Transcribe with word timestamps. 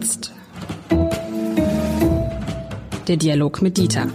jetzt. 0.00 0.32
Der 3.06 3.16
Dialog 3.18 3.60
mit 3.60 3.76
Dieter. 3.76 4.08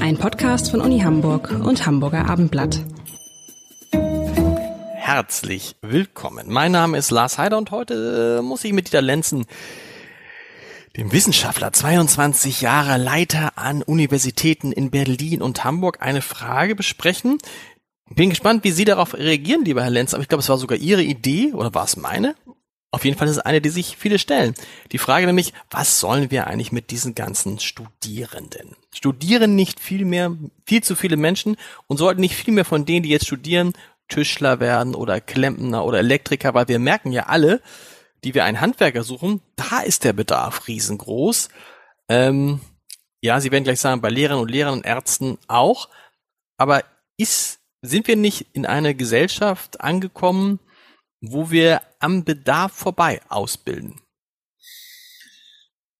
Ein 0.00 0.16
Podcast 0.18 0.72
von 0.72 0.80
Uni 0.80 1.00
Hamburg 1.00 1.52
und 1.52 1.86
Hamburger 1.86 2.28
Abendblatt. 2.28 2.80
Herzlich 4.96 5.76
willkommen. 5.82 6.46
Mein 6.48 6.72
Name 6.72 6.98
ist 6.98 7.12
Lars 7.12 7.38
Heider 7.38 7.58
und 7.58 7.70
heute 7.70 8.38
äh, 8.40 8.42
muss 8.42 8.64
ich 8.64 8.72
mit 8.72 8.88
Dieter 8.88 9.02
Lenzen, 9.02 9.46
dem 10.96 11.12
Wissenschaftler, 11.12 11.72
22 11.72 12.60
Jahre 12.60 12.96
Leiter 12.96 13.52
an 13.54 13.82
Universitäten 13.82 14.72
in 14.72 14.90
Berlin 14.90 15.42
und 15.42 15.62
Hamburg, 15.62 15.98
eine 16.00 16.22
Frage 16.22 16.74
besprechen. 16.74 17.38
Bin 18.12 18.30
gespannt, 18.30 18.64
wie 18.64 18.72
Sie 18.72 18.84
darauf 18.84 19.14
reagieren, 19.14 19.64
lieber 19.64 19.84
Herr 19.84 19.90
Lenz, 19.90 20.12
aber 20.12 20.24
ich 20.24 20.28
glaube, 20.28 20.42
es 20.42 20.48
war 20.48 20.58
sogar 20.58 20.78
Ihre 20.78 21.04
Idee 21.04 21.52
oder 21.52 21.72
war 21.72 21.84
es 21.84 21.96
meine? 21.96 22.34
Auf 22.92 23.04
jeden 23.04 23.16
Fall 23.16 23.28
ist 23.28 23.36
es 23.36 23.42
eine, 23.42 23.60
die 23.60 23.68
sich 23.68 23.96
viele 23.96 24.18
stellen. 24.18 24.54
Die 24.90 24.98
Frage 24.98 25.26
nämlich, 25.26 25.52
was 25.70 26.00
sollen 26.00 26.30
wir 26.30 26.48
eigentlich 26.48 26.72
mit 26.72 26.90
diesen 26.90 27.14
ganzen 27.14 27.60
Studierenden? 27.60 28.74
Studieren 28.92 29.54
nicht 29.54 29.78
viel 29.78 30.04
mehr, 30.04 30.36
viel 30.66 30.82
zu 30.82 30.96
viele 30.96 31.16
Menschen 31.16 31.56
und 31.86 31.98
sollten 31.98 32.20
nicht 32.20 32.34
viel 32.34 32.52
mehr 32.52 32.64
von 32.64 32.84
denen, 32.84 33.04
die 33.04 33.10
jetzt 33.10 33.26
studieren, 33.26 33.74
Tischler 34.08 34.58
werden 34.58 34.96
oder 34.96 35.20
Klempner 35.20 35.84
oder 35.84 36.00
Elektriker, 36.00 36.52
weil 36.54 36.66
wir 36.66 36.80
merken 36.80 37.12
ja 37.12 37.26
alle, 37.26 37.62
die 38.24 38.34
wir 38.34 38.44
einen 38.44 38.60
Handwerker 38.60 39.04
suchen, 39.04 39.40
da 39.56 39.80
ist 39.80 40.02
der 40.04 40.12
Bedarf 40.12 40.66
riesengroß. 40.66 41.48
Ähm, 42.08 42.60
ja, 43.22 43.40
Sie 43.40 43.50
werden 43.50 43.64
gleich 43.64 43.80
sagen, 43.80 44.00
bei 44.00 44.10
Lehrern 44.10 44.40
und 44.40 44.50
Lehrern 44.50 44.74
und 44.74 44.86
Ärzten 44.86 45.38
auch. 45.46 45.88
Aber 46.56 46.82
ist, 47.16 47.60
sind 47.82 48.08
wir 48.08 48.16
nicht 48.16 48.46
in 48.52 48.66
einer 48.66 48.94
Gesellschaft 48.94 49.80
angekommen, 49.80 50.58
wo 51.20 51.50
wir 51.50 51.80
am 51.98 52.24
Bedarf 52.24 52.72
vorbei 52.72 53.20
ausbilden? 53.28 54.00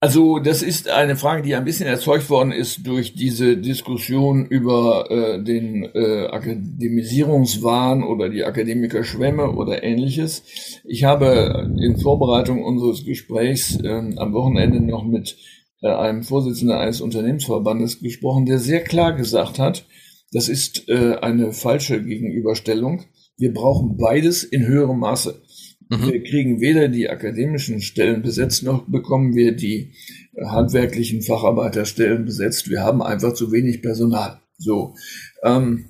Also 0.02 0.38
das 0.38 0.62
ist 0.62 0.88
eine 0.88 1.14
Frage, 1.14 1.42
die 1.42 1.54
ein 1.54 1.66
bisschen 1.66 1.86
erzeugt 1.86 2.30
worden 2.30 2.52
ist 2.52 2.86
durch 2.86 3.12
diese 3.12 3.58
Diskussion 3.58 4.46
über 4.46 5.10
äh, 5.10 5.44
den 5.44 5.84
äh, 5.84 6.26
Akademisierungswahn 6.28 8.02
oder 8.02 8.30
die 8.30 8.44
Akademikerschwemme 8.44 9.50
oder 9.50 9.82
ähnliches. 9.82 10.80
Ich 10.84 11.04
habe 11.04 11.70
in 11.78 11.98
Vorbereitung 11.98 12.64
unseres 12.64 13.04
Gesprächs 13.04 13.78
äh, 13.78 13.88
am 13.90 14.32
Wochenende 14.32 14.80
noch 14.80 15.04
mit 15.04 15.36
äh, 15.82 15.88
einem 15.88 16.22
Vorsitzenden 16.22 16.78
eines 16.78 17.02
Unternehmensverbandes 17.02 18.00
gesprochen, 18.00 18.46
der 18.46 18.58
sehr 18.58 18.82
klar 18.82 19.12
gesagt 19.12 19.58
hat, 19.58 19.84
das 20.32 20.48
ist 20.48 20.88
äh, 20.88 21.16
eine 21.20 21.52
falsche 21.52 22.02
Gegenüberstellung. 22.02 23.04
Wir 23.40 23.54
brauchen 23.54 23.96
beides 23.96 24.44
in 24.44 24.66
höherem 24.66 24.98
Maße. 24.98 25.42
Mhm. 25.88 26.12
Wir 26.12 26.22
kriegen 26.22 26.60
weder 26.60 26.88
die 26.88 27.08
akademischen 27.08 27.80
Stellen 27.80 28.20
besetzt, 28.20 28.62
noch 28.62 28.86
bekommen 28.86 29.34
wir 29.34 29.56
die 29.56 29.94
handwerklichen 30.38 31.22
Facharbeiterstellen 31.22 32.26
besetzt. 32.26 32.68
Wir 32.68 32.82
haben 32.82 33.02
einfach 33.02 33.32
zu 33.32 33.50
wenig 33.50 33.80
Personal. 33.80 34.40
So. 34.58 34.94
Ähm, 35.42 35.86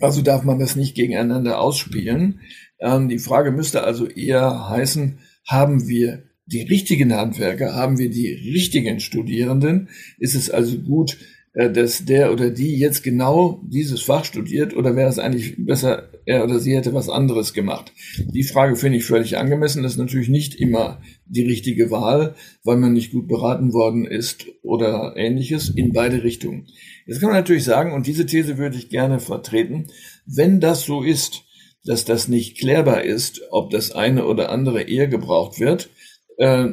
also 0.00 0.22
darf 0.22 0.44
man 0.44 0.60
das 0.60 0.76
nicht 0.76 0.94
gegeneinander 0.94 1.60
ausspielen. 1.60 2.40
Ähm, 2.78 3.08
die 3.08 3.18
Frage 3.18 3.50
müsste 3.50 3.82
also 3.82 4.06
eher 4.06 4.68
heißen, 4.68 5.18
haben 5.46 5.88
wir 5.88 6.22
die 6.46 6.62
richtigen 6.62 7.12
Handwerker, 7.12 7.74
haben 7.74 7.98
wir 7.98 8.10
die 8.10 8.32
richtigen 8.32 9.00
Studierenden? 9.00 9.88
Ist 10.18 10.36
es 10.36 10.48
also 10.48 10.78
gut, 10.78 11.14
äh, 11.14 11.33
dass 11.54 12.04
der 12.04 12.32
oder 12.32 12.50
die 12.50 12.76
jetzt 12.76 13.04
genau 13.04 13.62
dieses 13.64 14.02
Fach 14.02 14.24
studiert 14.24 14.76
oder 14.76 14.96
wäre 14.96 15.08
es 15.08 15.20
eigentlich 15.20 15.54
besser, 15.56 16.08
er 16.26 16.42
oder 16.42 16.58
sie 16.58 16.74
hätte 16.74 16.94
was 16.94 17.08
anderes 17.08 17.54
gemacht? 17.54 17.92
Die 18.18 18.42
Frage 18.42 18.74
finde 18.74 18.98
ich 18.98 19.04
völlig 19.04 19.38
angemessen. 19.38 19.82
Das 19.84 19.92
ist 19.92 19.98
natürlich 19.98 20.28
nicht 20.28 20.56
immer 20.56 21.00
die 21.26 21.44
richtige 21.44 21.92
Wahl, 21.92 22.34
weil 22.64 22.76
man 22.76 22.92
nicht 22.92 23.12
gut 23.12 23.28
beraten 23.28 23.72
worden 23.72 24.04
ist 24.04 24.46
oder 24.62 25.14
ähnliches 25.16 25.68
in 25.68 25.92
beide 25.92 26.24
Richtungen. 26.24 26.66
Jetzt 27.06 27.20
kann 27.20 27.28
man 27.28 27.38
natürlich 27.38 27.64
sagen, 27.64 27.92
und 27.92 28.08
diese 28.08 28.26
These 28.26 28.58
würde 28.58 28.76
ich 28.76 28.88
gerne 28.88 29.20
vertreten, 29.20 29.86
wenn 30.26 30.58
das 30.58 30.84
so 30.84 31.02
ist, 31.02 31.44
dass 31.84 32.04
das 32.04 32.28
nicht 32.28 32.58
klärbar 32.58 33.02
ist, 33.02 33.42
ob 33.50 33.70
das 33.70 33.92
eine 33.92 34.26
oder 34.26 34.50
andere 34.50 34.82
eher 34.82 35.06
gebraucht 35.06 35.60
wird, 35.60 35.90
äh, 36.38 36.70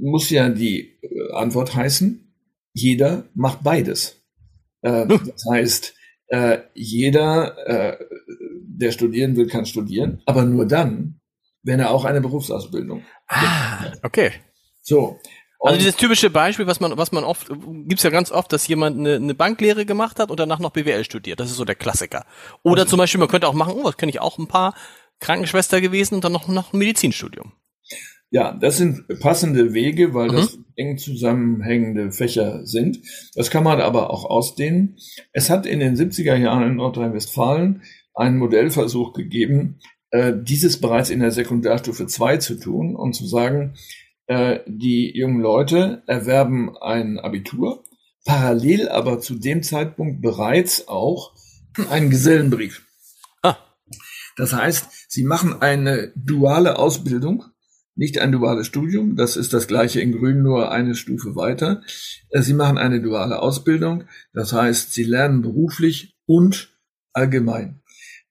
muss 0.00 0.28
ja 0.28 0.50
die 0.50 0.98
äh, 1.00 1.32
Antwort 1.32 1.74
heißen, 1.74 2.28
jeder 2.74 3.24
macht 3.34 3.62
beides. 3.62 4.17
Äh, 4.82 5.06
das 5.06 5.44
heißt, 5.50 5.94
äh, 6.28 6.58
jeder, 6.74 7.56
äh, 7.66 8.04
der 8.62 8.92
studieren 8.92 9.36
will, 9.36 9.48
kann 9.48 9.66
studieren, 9.66 10.22
aber 10.26 10.44
nur 10.44 10.66
dann, 10.66 11.20
wenn 11.62 11.80
er 11.80 11.90
auch 11.90 12.04
eine 12.04 12.20
Berufsausbildung. 12.20 13.04
Ah, 13.28 13.92
okay. 14.02 14.32
So. 14.82 15.18
also 15.60 15.78
dieses 15.78 15.96
typische 15.96 16.30
Beispiel, 16.30 16.66
was 16.66 16.80
man, 16.80 16.96
was 16.96 17.12
man 17.12 17.24
oft, 17.24 17.48
gibt's 17.86 18.04
ja 18.04 18.10
ganz 18.10 18.30
oft, 18.30 18.52
dass 18.52 18.68
jemand 18.68 18.98
eine, 18.98 19.16
eine 19.16 19.34
Banklehre 19.34 19.84
gemacht 19.84 20.18
hat 20.18 20.30
und 20.30 20.38
danach 20.38 20.60
noch 20.60 20.70
BWL 20.70 21.04
studiert. 21.04 21.40
Das 21.40 21.50
ist 21.50 21.56
so 21.56 21.64
der 21.64 21.74
Klassiker. 21.74 22.24
Oder 22.62 22.86
zum 22.86 22.98
Beispiel, 22.98 23.18
man 23.18 23.28
könnte 23.28 23.48
auch 23.48 23.54
machen, 23.54 23.74
oh, 23.74 23.84
das 23.84 23.96
kenne 23.96 24.10
ich 24.10 24.20
auch 24.20 24.38
ein 24.38 24.48
paar 24.48 24.74
Krankenschwester 25.20 25.80
gewesen 25.80 26.14
und 26.14 26.24
dann 26.24 26.32
noch, 26.32 26.46
noch 26.48 26.72
ein 26.72 26.78
Medizinstudium. 26.78 27.52
Ja, 28.30 28.52
das 28.52 28.76
sind 28.76 29.06
passende 29.20 29.72
Wege, 29.72 30.12
weil 30.12 30.28
mhm. 30.28 30.36
das 30.36 30.58
eng 30.76 30.98
zusammenhängende 30.98 32.12
Fächer 32.12 32.66
sind. 32.66 33.00
Das 33.34 33.50
kann 33.50 33.64
man 33.64 33.80
aber 33.80 34.10
auch 34.10 34.24
ausdehnen. 34.24 34.96
Es 35.32 35.48
hat 35.48 35.66
in 35.66 35.80
den 35.80 35.96
70er 35.96 36.36
Jahren 36.36 36.64
in 36.64 36.76
Nordrhein-Westfalen 36.76 37.82
einen 38.14 38.36
Modellversuch 38.36 39.12
gegeben, 39.14 39.78
äh, 40.10 40.34
dieses 40.36 40.80
bereits 40.80 41.10
in 41.10 41.20
der 41.20 41.30
Sekundarstufe 41.30 42.06
2 42.06 42.38
zu 42.38 42.58
tun 42.58 42.96
und 42.96 43.14
zu 43.14 43.26
sagen, 43.26 43.74
äh, 44.26 44.60
die 44.66 45.16
jungen 45.16 45.40
Leute 45.40 46.02
erwerben 46.06 46.76
ein 46.78 47.18
Abitur, 47.18 47.84
parallel 48.24 48.88
aber 48.90 49.20
zu 49.20 49.36
dem 49.36 49.62
Zeitpunkt 49.62 50.20
bereits 50.20 50.86
auch 50.88 51.34
einen 51.90 52.10
Gesellenbrief. 52.10 52.86
Ah. 53.42 53.56
Das 54.36 54.52
heißt, 54.52 55.10
sie 55.10 55.24
machen 55.24 55.62
eine 55.62 56.12
duale 56.14 56.78
Ausbildung 56.78 57.44
nicht 57.98 58.20
ein 58.20 58.32
duales 58.32 58.66
Studium, 58.68 59.16
das 59.16 59.36
ist 59.36 59.52
das 59.52 59.66
gleiche 59.66 60.00
in 60.00 60.12
Grün, 60.12 60.40
nur 60.42 60.70
eine 60.70 60.94
Stufe 60.94 61.34
weiter. 61.34 61.82
Äh, 62.30 62.42
sie 62.42 62.54
machen 62.54 62.78
eine 62.78 63.02
duale 63.02 63.42
Ausbildung, 63.42 64.04
das 64.32 64.52
heißt, 64.52 64.94
sie 64.94 65.04
lernen 65.04 65.42
beruflich 65.42 66.16
und 66.24 66.70
allgemein. 67.12 67.80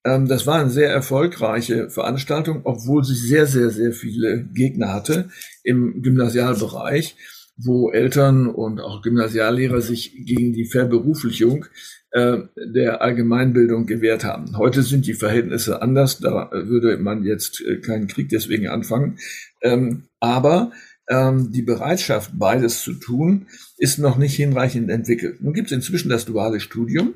Ähm, 0.05 0.27
das 0.27 0.47
war 0.47 0.61
eine 0.61 0.69
sehr 0.69 0.89
erfolgreiche 0.89 1.89
Veranstaltung, 1.89 2.61
obwohl 2.63 3.03
sie 3.03 3.15
sehr, 3.15 3.45
sehr, 3.45 3.69
sehr 3.69 3.91
viele 3.91 4.45
Gegner 4.45 4.93
hatte 4.93 5.29
im 5.63 6.01
Gymnasialbereich, 6.01 7.17
wo 7.57 7.91
Eltern 7.91 8.47
und 8.47 8.79
auch 8.79 9.01
Gymnasiallehrer 9.01 9.81
sich 9.81 10.13
gegen 10.25 10.53
die 10.53 10.65
Verberuflichung 10.65 11.65
äh, 12.11 12.37
der 12.55 13.01
Allgemeinbildung 13.01 13.85
gewährt 13.85 14.23
haben. 14.23 14.57
Heute 14.57 14.83
sind 14.83 15.07
die 15.07 15.15
Verhältnisse 15.15 15.81
anders, 15.81 16.19
da 16.19 16.49
würde 16.51 16.97
man 16.97 17.23
jetzt 17.23 17.61
äh, 17.61 17.77
keinen 17.77 18.07
Krieg 18.07 18.29
deswegen 18.29 18.67
anfangen. 18.67 19.17
Ähm, 19.61 20.03
aber 20.19 20.71
ähm, 21.09 21.51
die 21.51 21.63
Bereitschaft, 21.63 22.31
beides 22.35 22.81
zu 22.81 22.93
tun, 22.93 23.47
ist 23.77 23.97
noch 23.97 24.17
nicht 24.17 24.35
hinreichend 24.35 24.89
entwickelt. 24.89 25.41
Nun 25.41 25.53
gibt 25.53 25.67
es 25.67 25.75
inzwischen 25.75 26.09
das 26.09 26.25
duale 26.25 26.59
Studium 26.59 27.15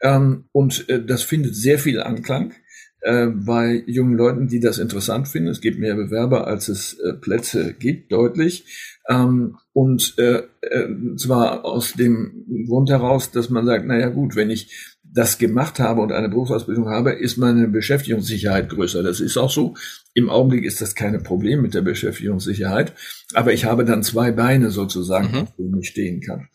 ähm, 0.00 0.44
und 0.52 0.88
äh, 0.88 1.04
das 1.04 1.22
findet 1.22 1.56
sehr 1.56 1.78
viel 1.78 2.00
Anklang 2.00 2.52
äh, 3.00 3.26
bei 3.26 3.82
jungen 3.86 4.16
Leuten, 4.16 4.48
die 4.48 4.60
das 4.60 4.78
interessant 4.78 5.28
finden. 5.28 5.48
Es 5.48 5.60
gibt 5.60 5.78
mehr 5.78 5.94
Bewerber, 5.94 6.46
als 6.46 6.68
es 6.68 6.98
äh, 6.98 7.12
Plätze 7.14 7.74
gibt, 7.74 8.12
deutlich. 8.12 8.98
Ähm, 9.08 9.56
und 9.72 10.14
äh, 10.18 10.42
äh, 10.62 11.16
zwar 11.16 11.64
aus 11.64 11.92
dem 11.92 12.66
Grund 12.66 12.90
heraus, 12.90 13.30
dass 13.30 13.50
man 13.50 13.66
sagt, 13.66 13.86
naja 13.86 14.08
gut, 14.08 14.36
wenn 14.36 14.50
ich 14.50 14.96
das 15.10 15.38
gemacht 15.38 15.80
habe 15.80 16.00
und 16.00 16.12
eine 16.12 16.28
Berufsausbildung 16.28 16.88
habe, 16.88 17.12
ist 17.12 17.38
meine 17.38 17.68
Beschäftigungssicherheit 17.68 18.68
größer. 18.68 19.02
Das 19.02 19.20
ist 19.20 19.36
auch 19.36 19.50
so. 19.50 19.74
Im 20.14 20.28
Augenblick 20.28 20.64
ist 20.64 20.80
das 20.80 20.94
keine 20.94 21.18
Problem 21.18 21.62
mit 21.62 21.74
der 21.74 21.82
Beschäftigungssicherheit, 21.82 22.92
aber 23.34 23.52
ich 23.52 23.64
habe 23.64 23.84
dann 23.84 24.02
zwei 24.02 24.32
Beine 24.32 24.70
sozusagen, 24.70 25.30
mhm. 25.30 25.48
denen 25.56 25.80
ich 25.80 25.88
stehen 25.88 26.20
kann. 26.20 26.48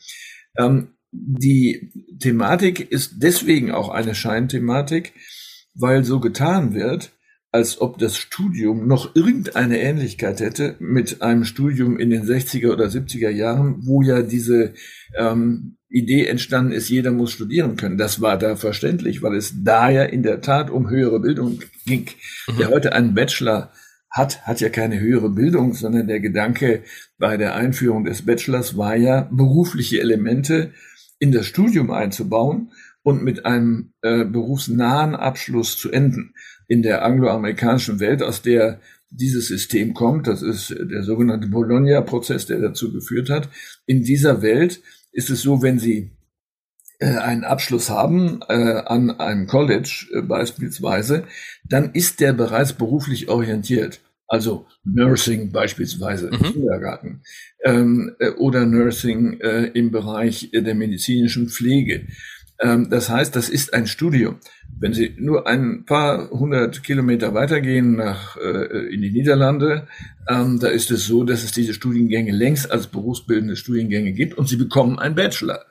Ähm, 0.57 0.89
die 1.11 1.91
Thematik 2.19 2.91
ist 2.91 3.15
deswegen 3.17 3.71
auch 3.71 3.89
eine 3.89 4.15
Scheinthematik, 4.15 5.13
weil 5.75 6.03
so 6.03 6.19
getan 6.19 6.73
wird, 6.73 7.11
als 7.53 7.79
ob 7.79 7.99
das 7.99 8.17
Studium 8.17 8.87
noch 8.87 9.15
irgendeine 9.15 9.79
Ähnlichkeit 9.79 10.39
hätte 10.39 10.75
mit 10.79 11.21
einem 11.21 11.45
Studium 11.45 11.99
in 11.99 12.09
den 12.09 12.23
60er 12.23 12.71
oder 12.71 12.87
70er 12.87 13.29
Jahren, 13.29 13.85
wo 13.85 14.01
ja 14.01 14.23
diese 14.23 14.73
ähm, 15.15 15.77
Idee 15.87 16.25
entstanden 16.25 16.71
ist, 16.71 16.89
jeder 16.89 17.11
muss 17.11 17.31
studieren 17.31 17.75
können. 17.75 17.99
Das 17.99 18.21
war 18.21 18.39
da 18.39 18.55
verständlich, 18.55 19.21
weil 19.21 19.35
es 19.35 19.53
da 19.63 19.91
ja 19.91 20.03
in 20.03 20.23
der 20.23 20.41
Tat 20.41 20.71
um 20.71 20.89
höhere 20.89 21.19
Bildung 21.19 21.59
ging. 21.85 22.07
Mhm. 22.47 22.53
Wer 22.57 22.69
heute 22.69 22.93
einen 22.93 23.13
Bachelor 23.13 23.71
hat, 24.09 24.47
hat 24.47 24.59
ja 24.59 24.69
keine 24.69 24.99
höhere 24.99 25.29
Bildung, 25.29 25.75
sondern 25.75 26.07
der 26.07 26.19
Gedanke 26.19 26.81
bei 27.19 27.37
der 27.37 27.53
Einführung 27.53 28.03
des 28.03 28.25
Bachelors 28.25 28.77
war 28.77 28.95
ja, 28.95 29.29
berufliche 29.31 29.99
Elemente 29.99 30.71
in 31.19 31.31
das 31.31 31.45
Studium 31.45 31.91
einzubauen 31.91 32.71
und 33.03 33.23
mit 33.23 33.45
einem 33.45 33.93
äh, 34.01 34.25
berufsnahen 34.25 35.15
Abschluss 35.15 35.77
zu 35.77 35.91
enden. 35.91 36.33
In 36.67 36.81
der 36.81 37.03
angloamerikanischen 37.05 37.99
Welt, 37.99 38.23
aus 38.23 38.41
der 38.41 38.79
dieses 39.13 39.47
System 39.47 39.93
kommt. 39.93 40.27
Das 40.27 40.41
ist 40.41 40.69
der 40.69 41.03
sogenannte 41.03 41.47
Bologna-Prozess, 41.47 42.47
der 42.47 42.59
dazu 42.59 42.91
geführt 42.91 43.29
hat. 43.29 43.49
In 43.85 44.03
dieser 44.03 44.41
Welt 44.41 44.81
ist 45.11 45.29
es 45.29 45.41
so, 45.41 45.61
wenn 45.61 45.79
Sie 45.79 46.11
äh, 46.99 47.17
einen 47.17 47.43
Abschluss 47.43 47.89
haben 47.89 48.41
äh, 48.49 48.53
an 48.53 49.11
einem 49.11 49.47
College 49.47 50.07
äh, 50.13 50.21
beispielsweise, 50.21 51.25
dann 51.63 51.91
ist 51.93 52.19
der 52.19 52.33
bereits 52.33 52.73
beruflich 52.73 53.29
orientiert. 53.29 54.01
Also 54.27 54.65
Nursing 54.83 55.51
beispielsweise 55.51 56.29
im 56.29 56.39
mhm. 56.39 56.53
Kindergarten 56.53 57.21
ähm, 57.63 58.15
äh, 58.19 58.29
oder 58.29 58.65
Nursing 58.65 59.39
äh, 59.41 59.65
im 59.73 59.91
Bereich 59.91 60.49
der 60.53 60.73
medizinischen 60.75 61.49
Pflege. 61.49 62.07
Ähm, 62.63 62.89
das 62.89 63.09
heißt, 63.09 63.35
das 63.35 63.49
ist 63.49 63.73
ein 63.73 63.87
Studium. 63.87 64.37
Wenn 64.79 64.93
Sie 64.93 65.13
nur 65.17 65.47
ein 65.47 65.85
paar 65.85 66.29
hundert 66.29 66.81
Kilometer 66.83 67.33
weitergehen 67.33 67.95
nach, 67.97 68.37
äh, 68.37 68.87
in 68.93 69.01
die 69.01 69.11
Niederlande, 69.11 69.87
ähm, 70.29 70.59
da 70.59 70.69
ist 70.69 70.89
es 70.89 71.05
so, 71.05 71.25
dass 71.25 71.43
es 71.43 71.51
diese 71.51 71.73
Studiengänge 71.73 72.31
längst 72.31 72.71
als 72.71 72.87
berufsbildende 72.87 73.57
Studiengänge 73.57 74.13
gibt 74.13 74.37
und 74.37 74.47
Sie 74.47 74.55
bekommen 74.55 74.97
einen 74.97 75.15
Bachelor. 75.15 75.65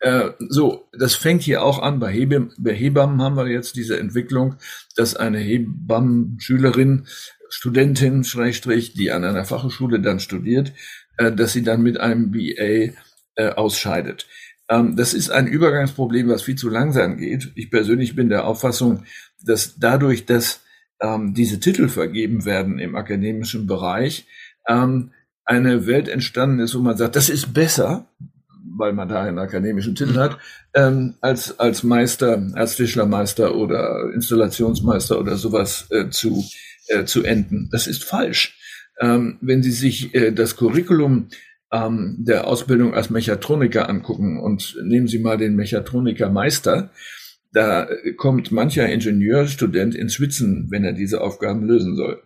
Äh, 0.00 0.30
so, 0.48 0.88
das 0.98 1.14
fängt 1.14 1.42
hier 1.42 1.62
auch 1.62 1.80
an. 1.82 2.00
Bei, 2.00 2.10
Hebam, 2.10 2.52
bei 2.58 2.72
Hebammen 2.72 3.20
haben 3.20 3.36
wir 3.36 3.46
jetzt 3.46 3.76
diese 3.76 3.98
Entwicklung, 3.98 4.56
dass 4.96 5.16
eine 5.16 5.38
Hebammenschülerin, 5.38 7.06
Studentin, 7.50 8.24
Schrägstrich, 8.24 8.94
die 8.94 9.10
an 9.10 9.24
einer 9.24 9.44
Fachhochschule 9.44 10.00
dann 10.00 10.20
studiert, 10.20 10.72
äh, 11.18 11.30
dass 11.30 11.52
sie 11.52 11.62
dann 11.62 11.82
mit 11.82 12.00
einem 12.00 12.30
BA 12.30 12.94
äh, 13.34 13.50
ausscheidet. 13.54 14.26
Ähm, 14.68 14.96
das 14.96 15.14
ist 15.14 15.30
ein 15.30 15.46
Übergangsproblem, 15.46 16.28
was 16.28 16.42
viel 16.42 16.56
zu 16.56 16.68
langsam 16.68 17.16
geht. 17.16 17.52
Ich 17.54 17.70
persönlich 17.70 18.14
bin 18.14 18.28
der 18.28 18.46
Auffassung, 18.46 19.04
dass 19.42 19.78
dadurch, 19.78 20.26
dass 20.26 20.60
ähm, 21.00 21.34
diese 21.34 21.60
Titel 21.60 21.88
vergeben 21.88 22.44
werden 22.44 22.78
im 22.78 22.96
akademischen 22.96 23.66
Bereich, 23.66 24.26
ähm, 24.68 25.12
eine 25.44 25.86
Welt 25.86 26.08
entstanden 26.08 26.60
ist, 26.60 26.74
wo 26.74 26.80
man 26.80 26.96
sagt, 26.96 27.16
das 27.16 27.30
ist 27.30 27.54
besser, 27.54 28.06
weil 28.76 28.92
man 28.92 29.08
da 29.08 29.22
einen 29.22 29.38
akademischen 29.38 29.94
Titel 29.94 30.12
mhm. 30.12 30.18
hat, 30.18 30.38
ähm, 30.74 31.14
als, 31.20 31.58
als 31.58 31.82
Meister, 31.82 32.50
als 32.52 32.76
Tischlermeister 32.76 33.54
oder 33.54 34.12
Installationsmeister 34.14 35.18
oder 35.18 35.36
sowas 35.36 35.86
äh, 35.90 36.10
zu, 36.10 36.44
äh, 36.88 37.04
zu 37.04 37.22
enden. 37.24 37.68
Das 37.72 37.86
ist 37.86 38.04
falsch. 38.04 38.58
Ähm, 39.00 39.38
wenn 39.40 39.62
Sie 39.62 39.70
sich 39.70 40.14
äh, 40.14 40.32
das 40.32 40.56
Curriculum 40.56 41.28
ähm, 41.72 42.16
der 42.18 42.46
Ausbildung 42.46 42.94
als 42.94 43.10
Mechatroniker 43.10 43.88
angucken 43.88 44.40
und 44.40 44.76
nehmen 44.82 45.08
Sie 45.08 45.18
mal 45.18 45.36
den 45.36 45.56
Mechatronikermeister, 45.56 46.90
da 47.52 47.88
kommt 48.16 48.52
mancher 48.52 48.88
Ingenieurstudent 48.88 49.94
ins 49.94 50.14
Schwitzen, 50.14 50.66
wenn 50.70 50.84
er 50.84 50.92
diese 50.92 51.20
Aufgaben 51.20 51.64
lösen 51.64 51.96
soll. 51.96 52.22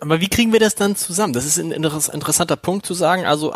Aber 0.00 0.20
wie 0.20 0.28
kriegen 0.28 0.52
wir 0.52 0.60
das 0.60 0.74
dann 0.74 0.96
zusammen? 0.96 1.32
Das 1.32 1.44
ist 1.44 1.58
ein 1.58 1.72
interessanter 1.72 2.56
Punkt 2.56 2.86
zu 2.86 2.94
sagen. 2.94 3.24
Also 3.24 3.52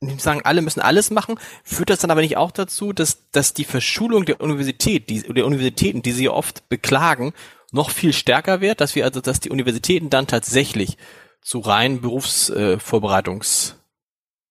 nicht 0.00 0.22
sagen, 0.22 0.42
alle 0.44 0.62
müssen 0.62 0.80
alles 0.80 1.10
machen, 1.10 1.38
führt 1.62 1.90
das 1.90 2.00
dann 2.00 2.10
aber 2.10 2.20
nicht 2.20 2.36
auch 2.36 2.50
dazu, 2.50 2.92
dass, 2.92 3.30
dass 3.30 3.54
die 3.54 3.64
Verschulung 3.64 4.24
der 4.24 4.40
Universität, 4.40 5.08
die, 5.08 5.22
der 5.22 5.46
Universitäten, 5.46 6.02
die 6.02 6.12
sie 6.12 6.28
oft 6.28 6.68
beklagen, 6.68 7.32
noch 7.72 7.90
viel 7.90 8.12
stärker 8.12 8.60
wird, 8.60 8.80
dass 8.80 8.94
wir 8.94 9.04
also, 9.04 9.20
dass 9.20 9.40
die 9.40 9.50
Universitäten 9.50 10.10
dann 10.10 10.26
tatsächlich 10.26 10.96
zu 11.42 11.58
reinen 11.58 12.02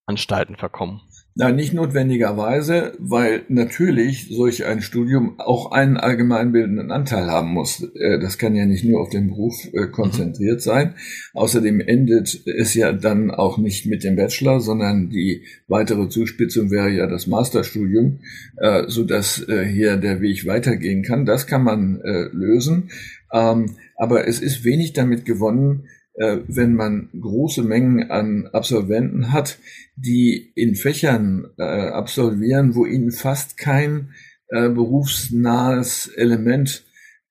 Berufsvorbereitungsanstalten 0.06 0.56
verkommen? 0.56 1.00
Nein, 1.36 1.56
nicht 1.56 1.74
notwendigerweise, 1.74 2.92
weil 3.00 3.42
natürlich 3.48 4.28
solch 4.30 4.64
ein 4.66 4.82
Studium 4.82 5.40
auch 5.40 5.72
einen 5.72 5.96
allgemeinbildenden 5.96 6.92
Anteil 6.92 7.26
haben 7.26 7.48
muss. 7.52 7.82
Äh, 7.96 8.20
das 8.20 8.38
kann 8.38 8.54
ja 8.54 8.66
nicht 8.66 8.84
nur 8.84 9.00
auf 9.00 9.08
den 9.08 9.30
Beruf 9.30 9.54
äh, 9.72 9.88
konzentriert 9.88 10.62
sein. 10.62 10.94
Außerdem 11.32 11.80
endet 11.80 12.46
es 12.46 12.74
ja 12.74 12.92
dann 12.92 13.32
auch 13.32 13.58
nicht 13.58 13.84
mit 13.86 14.04
dem 14.04 14.14
Bachelor, 14.14 14.60
sondern 14.60 15.10
die 15.10 15.42
weitere 15.66 16.08
Zuspitzung 16.08 16.70
wäre 16.70 16.90
ja 16.90 17.08
das 17.08 17.26
Masterstudium, 17.26 18.20
äh, 18.58 18.84
so 18.86 19.02
dass 19.02 19.44
hier 19.44 19.96
der 19.96 20.20
Weg 20.20 20.46
weitergehen 20.46 21.02
kann. 21.02 21.26
Das 21.26 21.46
kann 21.46 21.64
man 21.64 22.00
lösen. 22.32 22.90
Ähm, 23.32 23.76
aber 23.96 24.28
es 24.28 24.40
ist 24.40 24.64
wenig 24.64 24.92
damit 24.92 25.24
gewonnen, 25.24 25.88
wenn 26.16 26.74
man 26.74 27.08
große 27.20 27.64
Mengen 27.64 28.08
an 28.10 28.46
Absolventen 28.52 29.32
hat, 29.32 29.58
die 29.96 30.52
in 30.54 30.76
Fächern 30.76 31.48
äh, 31.58 31.62
absolvieren, 31.62 32.76
wo 32.76 32.86
ihnen 32.86 33.10
fast 33.10 33.56
kein 33.56 34.10
äh, 34.48 34.68
berufsnahes 34.68 36.08
Element 36.08 36.84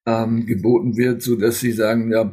ähm, 0.05 0.45
geboten 0.45 0.97
wird, 0.97 1.21
so 1.21 1.35
dass 1.35 1.59
sie 1.59 1.71
sagen, 1.71 2.11
ja, 2.11 2.31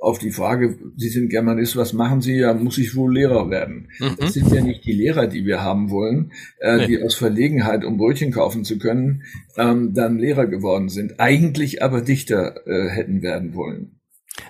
auf 0.00 0.18
die 0.18 0.32
Frage, 0.32 0.76
Sie 0.96 1.08
sind 1.08 1.28
Germanist, 1.28 1.76
was 1.76 1.92
machen 1.92 2.20
Sie? 2.20 2.36
Ja, 2.36 2.54
muss 2.54 2.76
ich 2.76 2.96
wohl 2.96 3.14
Lehrer 3.14 3.50
werden. 3.50 3.88
Mhm. 4.00 4.16
Das 4.18 4.32
sind 4.32 4.50
ja 4.52 4.60
nicht 4.60 4.84
die 4.84 4.92
Lehrer, 4.92 5.28
die 5.28 5.46
wir 5.46 5.62
haben 5.62 5.90
wollen, 5.90 6.32
äh, 6.58 6.78
nee. 6.78 6.86
die 6.88 7.02
aus 7.02 7.14
Verlegenheit, 7.14 7.84
um 7.84 7.98
Brötchen 7.98 8.32
kaufen 8.32 8.64
zu 8.64 8.78
können, 8.78 9.22
ähm, 9.56 9.94
dann 9.94 10.18
Lehrer 10.18 10.46
geworden 10.46 10.88
sind, 10.88 11.20
eigentlich 11.20 11.84
aber 11.84 12.00
Dichter 12.00 12.66
äh, 12.66 12.88
hätten 12.88 13.22
werden 13.22 13.54
wollen. 13.54 14.00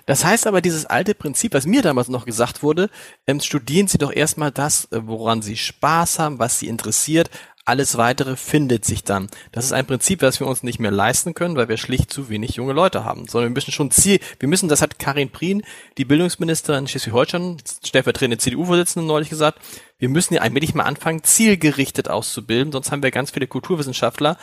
Das 0.05 0.25
heißt 0.25 0.47
aber, 0.47 0.61
dieses 0.61 0.85
alte 0.85 1.15
Prinzip, 1.15 1.53
was 1.53 1.65
mir 1.65 1.81
damals 1.81 2.07
noch 2.07 2.25
gesagt 2.25 2.63
wurde, 2.63 2.89
ähm, 3.27 3.39
studieren 3.39 3.87
Sie 3.87 3.97
doch 3.97 4.11
erstmal 4.11 4.51
das, 4.51 4.85
äh, 4.91 5.01
woran 5.05 5.41
Sie 5.41 5.57
Spaß 5.57 6.19
haben, 6.19 6.39
was 6.39 6.59
Sie 6.59 6.67
interessiert. 6.67 7.29
Alles 7.65 7.97
weitere 7.97 8.35
findet 8.35 8.83
sich 8.83 9.05
dann. 9.05 9.29
Das 9.53 9.63
ist 9.63 9.71
ein 9.71 9.85
Prinzip, 9.85 10.19
das 10.19 10.41
wir 10.41 10.47
uns 10.47 10.63
nicht 10.63 10.79
mehr 10.79 10.91
leisten 10.91 11.33
können, 11.33 11.55
weil 11.55 11.69
wir 11.69 11.77
schlicht 11.77 12.11
zu 12.11 12.27
wenig 12.27 12.55
junge 12.55 12.73
Leute 12.73 13.05
haben. 13.05 13.25
Sondern 13.25 13.51
wir 13.51 13.55
müssen 13.55 13.71
schon 13.71 13.89
Ziel, 13.89 14.19
wir 14.39 14.49
müssen, 14.49 14.67
das 14.67 14.81
hat 14.81 14.99
Karin 14.99 15.29
Prien, 15.29 15.63
die 15.97 16.03
Bildungsministerin 16.03 16.87
Schleswig-Holstein, 16.87 17.57
stellvertretende 17.85 18.37
CDU-Vorsitzende 18.37 19.07
neulich 19.07 19.29
gesagt, 19.29 19.59
wir 19.97 20.09
müssen 20.09 20.33
ja 20.33 20.41
allmählich 20.41 20.75
mal 20.75 20.83
anfangen, 20.83 21.23
zielgerichtet 21.23 22.09
auszubilden, 22.09 22.73
sonst 22.73 22.91
haben 22.91 23.01
wir 23.01 23.11
ganz 23.11 23.31
viele 23.31 23.47
Kulturwissenschaftler, 23.47 24.37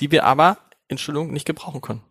die 0.00 0.10
wir 0.10 0.24
aber, 0.24 0.58
Entschuldigung, 0.88 1.32
nicht 1.32 1.46
gebrauchen 1.46 1.80
können. 1.80 2.02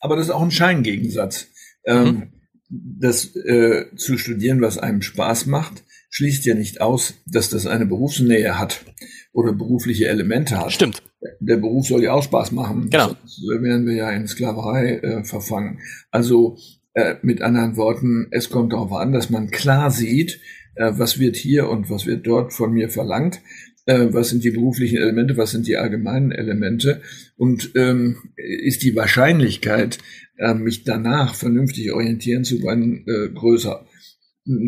Aber 0.00 0.16
das 0.16 0.26
ist 0.26 0.32
auch 0.32 0.42
ein 0.42 0.50
Scheingegensatz. 0.50 1.46
Ähm, 1.84 2.04
mhm. 2.04 2.32
Das 2.68 3.34
äh, 3.34 3.86
zu 3.96 4.18
studieren, 4.18 4.60
was 4.60 4.78
einem 4.78 5.02
Spaß 5.02 5.46
macht, 5.46 5.84
schließt 6.10 6.44
ja 6.46 6.54
nicht 6.54 6.80
aus, 6.80 7.14
dass 7.26 7.50
das 7.50 7.66
eine 7.66 7.86
Berufsnähe 7.86 8.58
hat 8.58 8.84
oder 9.32 9.52
berufliche 9.52 10.08
Elemente 10.08 10.58
hat. 10.58 10.72
Stimmt. 10.72 11.02
Der 11.40 11.56
Beruf 11.56 11.86
soll 11.86 12.02
ja 12.02 12.12
auch 12.12 12.22
Spaß 12.22 12.52
machen. 12.52 12.90
Genau. 12.90 13.14
So 13.24 13.48
werden 13.48 13.86
wir 13.86 13.94
ja 13.94 14.10
in 14.10 14.26
Sklaverei 14.26 14.98
äh, 14.98 15.24
verfangen. 15.24 15.80
Also 16.10 16.56
äh, 16.94 17.16
mit 17.22 17.42
anderen 17.42 17.76
Worten, 17.76 18.28
es 18.30 18.50
kommt 18.50 18.72
darauf 18.72 18.92
an, 18.92 19.12
dass 19.12 19.30
man 19.30 19.50
klar 19.50 19.90
sieht, 19.90 20.40
äh, 20.74 20.92
was 20.94 21.18
wird 21.18 21.36
hier 21.36 21.68
und 21.68 21.90
was 21.90 22.06
wird 22.06 22.26
dort 22.26 22.52
von 22.52 22.72
mir 22.72 22.88
verlangt 22.88 23.40
was 23.88 24.28
sind 24.28 24.44
die 24.44 24.50
beruflichen 24.50 24.98
Elemente, 24.98 25.36
was 25.36 25.50
sind 25.50 25.66
die 25.66 25.76
allgemeinen 25.76 26.30
Elemente 26.30 27.00
und 27.36 27.72
ähm, 27.74 28.16
ist 28.36 28.82
die 28.82 28.94
Wahrscheinlichkeit, 28.94 29.98
äh, 30.36 30.54
mich 30.54 30.84
danach 30.84 31.34
vernünftig 31.34 31.92
orientieren 31.92 32.44
zu 32.44 32.60
können, 32.60 33.04
äh, 33.06 33.28
größer. 33.30 33.86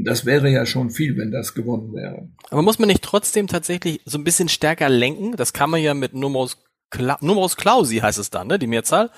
Das 0.04 0.26
wäre 0.26 0.50
ja 0.50 0.66
schon 0.66 0.90
viel, 0.90 1.16
wenn 1.16 1.30
das 1.30 1.54
gewonnen 1.54 1.94
wäre. 1.94 2.28
Aber 2.50 2.62
muss 2.62 2.78
man 2.78 2.88
nicht 2.88 3.02
trotzdem 3.02 3.46
tatsächlich 3.46 4.00
so 4.04 4.18
ein 4.18 4.24
bisschen 4.24 4.48
stärker 4.48 4.88
lenken? 4.88 5.36
Das 5.36 5.52
kann 5.52 5.70
man 5.70 5.82
ja 5.82 5.94
mit 5.94 6.12
Numerus, 6.12 6.58
Cla 6.90 7.18
Numerus 7.22 7.56
Clausi 7.56 7.98
heißt 7.98 8.18
es 8.18 8.30
dann, 8.30 8.48
ne? 8.48 8.58
Die 8.58 8.66
Mehrzahl. 8.66 9.10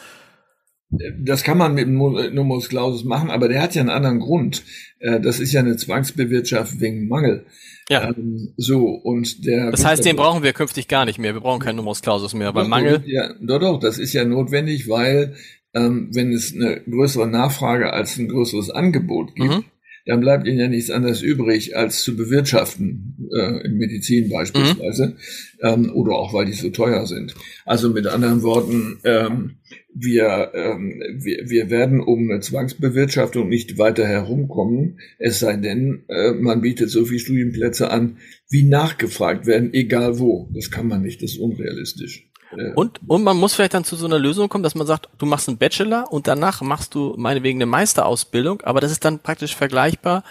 Das 1.20 1.42
kann 1.42 1.56
man 1.56 1.74
mit 1.74 1.88
Numerus 1.88 2.68
Clausus 2.68 3.04
machen, 3.04 3.30
aber 3.30 3.48
der 3.48 3.62
hat 3.62 3.74
ja 3.74 3.80
einen 3.80 3.90
anderen 3.90 4.20
Grund. 4.20 4.62
Äh, 4.98 5.20
das 5.20 5.40
ist 5.40 5.52
ja 5.52 5.60
eine 5.60 5.76
Zwangsbewirtschaft 5.76 6.80
wegen 6.80 7.08
Mangel. 7.08 7.46
Ja. 7.88 8.10
Ähm, 8.10 8.52
so, 8.56 8.86
und 8.88 9.46
der. 9.46 9.70
Das 9.70 9.84
heißt, 9.84 10.04
den 10.04 10.16
brauchen 10.16 10.42
wir 10.42 10.52
künftig 10.52 10.88
gar 10.88 11.04
nicht 11.04 11.18
mehr. 11.18 11.34
Wir 11.34 11.40
brauchen 11.40 11.60
keinen 11.60 11.76
Numerus 11.76 12.02
Clausus 12.02 12.34
mehr, 12.34 12.54
weil 12.54 12.68
Mangel. 12.68 13.02
Ja, 13.06 13.32
doch, 13.40 13.58
doch, 13.58 13.80
das 13.80 13.98
ist 13.98 14.12
ja 14.12 14.24
notwendig, 14.24 14.88
weil, 14.88 15.34
ähm, 15.74 16.10
wenn 16.12 16.32
es 16.32 16.54
eine 16.54 16.82
größere 16.82 17.26
Nachfrage 17.26 17.92
als 17.92 18.18
ein 18.18 18.28
größeres 18.28 18.70
Angebot 18.70 19.34
gibt, 19.34 19.48
mhm. 19.48 19.64
Dann 20.04 20.20
bleibt 20.20 20.46
ihnen 20.46 20.58
ja 20.58 20.68
nichts 20.68 20.90
anderes 20.90 21.22
übrig, 21.22 21.76
als 21.76 22.02
zu 22.02 22.16
bewirtschaften, 22.16 23.28
äh, 23.32 23.66
in 23.66 23.76
Medizin 23.76 24.28
beispielsweise, 24.28 25.06
mhm. 25.08 25.14
ähm, 25.60 25.92
oder 25.94 26.12
auch 26.12 26.34
weil 26.34 26.46
die 26.46 26.52
so 26.52 26.70
teuer 26.70 27.06
sind. 27.06 27.34
Also 27.64 27.90
mit 27.90 28.06
anderen 28.06 28.42
Worten, 28.42 28.98
ähm, 29.04 29.56
wir, 29.94 30.52
ähm, 30.54 31.02
wir, 31.16 31.48
wir 31.48 31.70
werden 31.70 32.00
um 32.00 32.30
eine 32.30 32.40
Zwangsbewirtschaftung 32.40 33.48
nicht 33.48 33.78
weiter 33.78 34.06
herumkommen, 34.06 34.98
es 35.18 35.38
sei 35.38 35.56
denn, 35.56 36.04
äh, 36.08 36.32
man 36.32 36.62
bietet 36.62 36.90
so 36.90 37.04
viele 37.04 37.20
Studienplätze 37.20 37.90
an, 37.90 38.16
wie 38.50 38.64
nachgefragt 38.64 39.46
werden, 39.46 39.72
egal 39.72 40.18
wo. 40.18 40.50
Das 40.52 40.70
kann 40.70 40.88
man 40.88 41.02
nicht, 41.02 41.22
das 41.22 41.32
ist 41.32 41.38
unrealistisch. 41.38 42.28
Äh, 42.56 42.72
und, 42.74 43.00
und 43.06 43.22
man 43.22 43.36
muss 43.36 43.54
vielleicht 43.54 43.74
dann 43.74 43.84
zu 43.84 43.96
so 43.96 44.06
einer 44.06 44.18
Lösung 44.18 44.48
kommen, 44.48 44.64
dass 44.64 44.74
man 44.74 44.86
sagt, 44.86 45.08
du 45.18 45.26
machst 45.26 45.48
einen 45.48 45.58
Bachelor 45.58 46.12
und 46.12 46.26
danach 46.26 46.62
machst 46.62 46.94
du 46.94 47.14
meinetwegen 47.16 47.58
eine 47.58 47.66
Meisterausbildung, 47.66 48.62
aber 48.62 48.80
das 48.80 48.92
ist 48.92 49.04
dann 49.04 49.20
praktisch 49.20 49.56
vergleichbar 49.56 50.24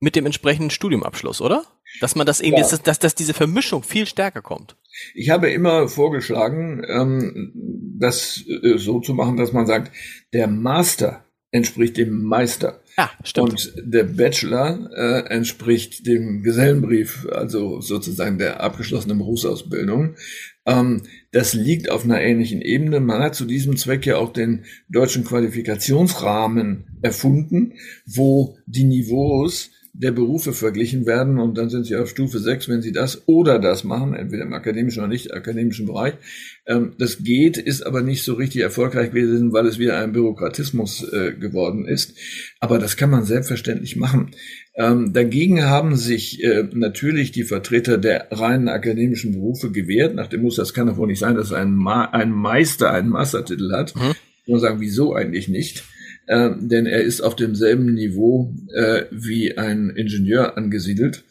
mit 0.00 0.16
dem 0.16 0.26
entsprechenden 0.26 0.70
Studiumabschluss, 0.70 1.40
oder? 1.40 1.64
Dass 2.00 2.14
man 2.14 2.26
das 2.26 2.40
irgendwie, 2.40 2.62
ja. 2.62 2.68
dass, 2.68 2.82
dass, 2.82 2.98
dass 2.98 3.14
diese 3.14 3.34
Vermischung 3.34 3.82
viel 3.82 4.06
stärker 4.06 4.42
kommt. 4.42 4.76
Ich 5.14 5.30
habe 5.30 5.50
immer 5.50 5.88
vorgeschlagen, 5.88 6.84
ähm, 6.88 7.52
das 7.98 8.44
äh, 8.46 8.76
so 8.76 9.00
zu 9.00 9.14
machen, 9.14 9.36
dass 9.36 9.52
man 9.52 9.66
sagt, 9.66 9.92
der 10.32 10.46
Master 10.46 11.24
entspricht 11.50 11.96
dem 11.96 12.22
Meister. 12.24 12.82
Ja, 12.98 13.10
stimmt. 13.24 13.50
Und 13.50 13.72
der 13.76 14.04
Bachelor 14.04 14.90
äh, 14.94 15.20
entspricht 15.28 16.06
dem 16.06 16.42
Gesellenbrief, 16.42 17.26
also 17.30 17.80
sozusagen 17.80 18.38
der 18.38 18.60
abgeschlossenen 18.60 19.18
Berufsausbildung. 19.18 20.16
Ähm, 20.66 21.02
das 21.32 21.54
liegt 21.54 21.90
auf 21.90 22.04
einer 22.04 22.20
ähnlichen 22.20 22.60
Ebene. 22.60 23.00
Man 23.00 23.22
hat 23.22 23.34
zu 23.34 23.44
diesem 23.44 23.76
Zweck 23.76 24.04
ja 24.04 24.16
auch 24.16 24.32
den 24.32 24.64
deutschen 24.88 25.24
Qualifikationsrahmen 25.24 26.84
erfunden, 27.02 27.74
wo 28.04 28.56
die 28.66 28.84
Niveaus 28.84 29.70
der 29.98 30.12
Berufe 30.12 30.52
verglichen 30.52 31.06
werden 31.06 31.38
und 31.38 31.56
dann 31.56 31.70
sind 31.70 31.86
sie 31.86 31.96
auf 31.96 32.10
Stufe 32.10 32.38
6, 32.38 32.68
wenn 32.68 32.82
sie 32.82 32.92
das 32.92 33.26
oder 33.26 33.58
das 33.58 33.82
machen, 33.82 34.14
entweder 34.14 34.42
im 34.42 34.52
akademischen 34.52 35.00
oder 35.00 35.08
nicht 35.08 35.32
akademischen 35.32 35.86
Bereich. 35.86 36.14
Ähm, 36.66 36.92
das 36.98 37.22
geht, 37.22 37.56
ist 37.56 37.82
aber 37.82 38.02
nicht 38.02 38.22
so 38.22 38.34
richtig 38.34 38.60
erfolgreich 38.60 39.10
gewesen, 39.10 39.54
weil 39.54 39.66
es 39.66 39.78
wieder 39.78 39.98
ein 39.98 40.12
Bürokratismus 40.12 41.02
äh, 41.12 41.32
geworden 41.32 41.86
ist. 41.86 42.14
Aber 42.60 42.78
das 42.78 42.96
kann 42.96 43.10
man 43.10 43.24
selbstverständlich 43.24 43.96
machen. 43.96 44.32
Ähm, 44.76 45.12
dagegen 45.12 45.64
haben 45.64 45.96
sich 45.96 46.44
äh, 46.44 46.68
natürlich 46.72 47.32
die 47.32 47.44
Vertreter 47.44 47.96
der 47.96 48.28
reinen 48.30 48.68
akademischen 48.68 49.32
Berufe 49.32 49.70
gewehrt, 49.70 50.14
nach 50.14 50.26
dem 50.26 50.42
Muss, 50.42 50.56
das 50.56 50.74
kann 50.74 50.86
doch 50.86 50.98
wohl 50.98 51.06
nicht 51.06 51.18
sein, 51.18 51.34
dass 51.34 51.52
ein, 51.52 51.74
Ma 51.74 52.04
ein 52.04 52.30
Meister 52.30 52.92
einen 52.92 53.08
Mastertitel 53.08 53.72
hat. 53.72 53.96
Mhm. 53.96 54.14
Ich 54.44 54.52
muss 54.52 54.60
sagen, 54.60 54.80
wieso 54.80 55.14
eigentlich 55.14 55.48
nicht? 55.48 55.84
äh, 56.26 56.50
denn 56.58 56.86
er 56.86 57.02
ist 57.02 57.20
auf 57.20 57.36
demselben 57.36 57.94
Niveau 57.94 58.54
äh, 58.72 59.04
wie 59.10 59.56
ein 59.56 59.90
Ingenieur 59.90 60.56
angesiedelt. 60.56 61.24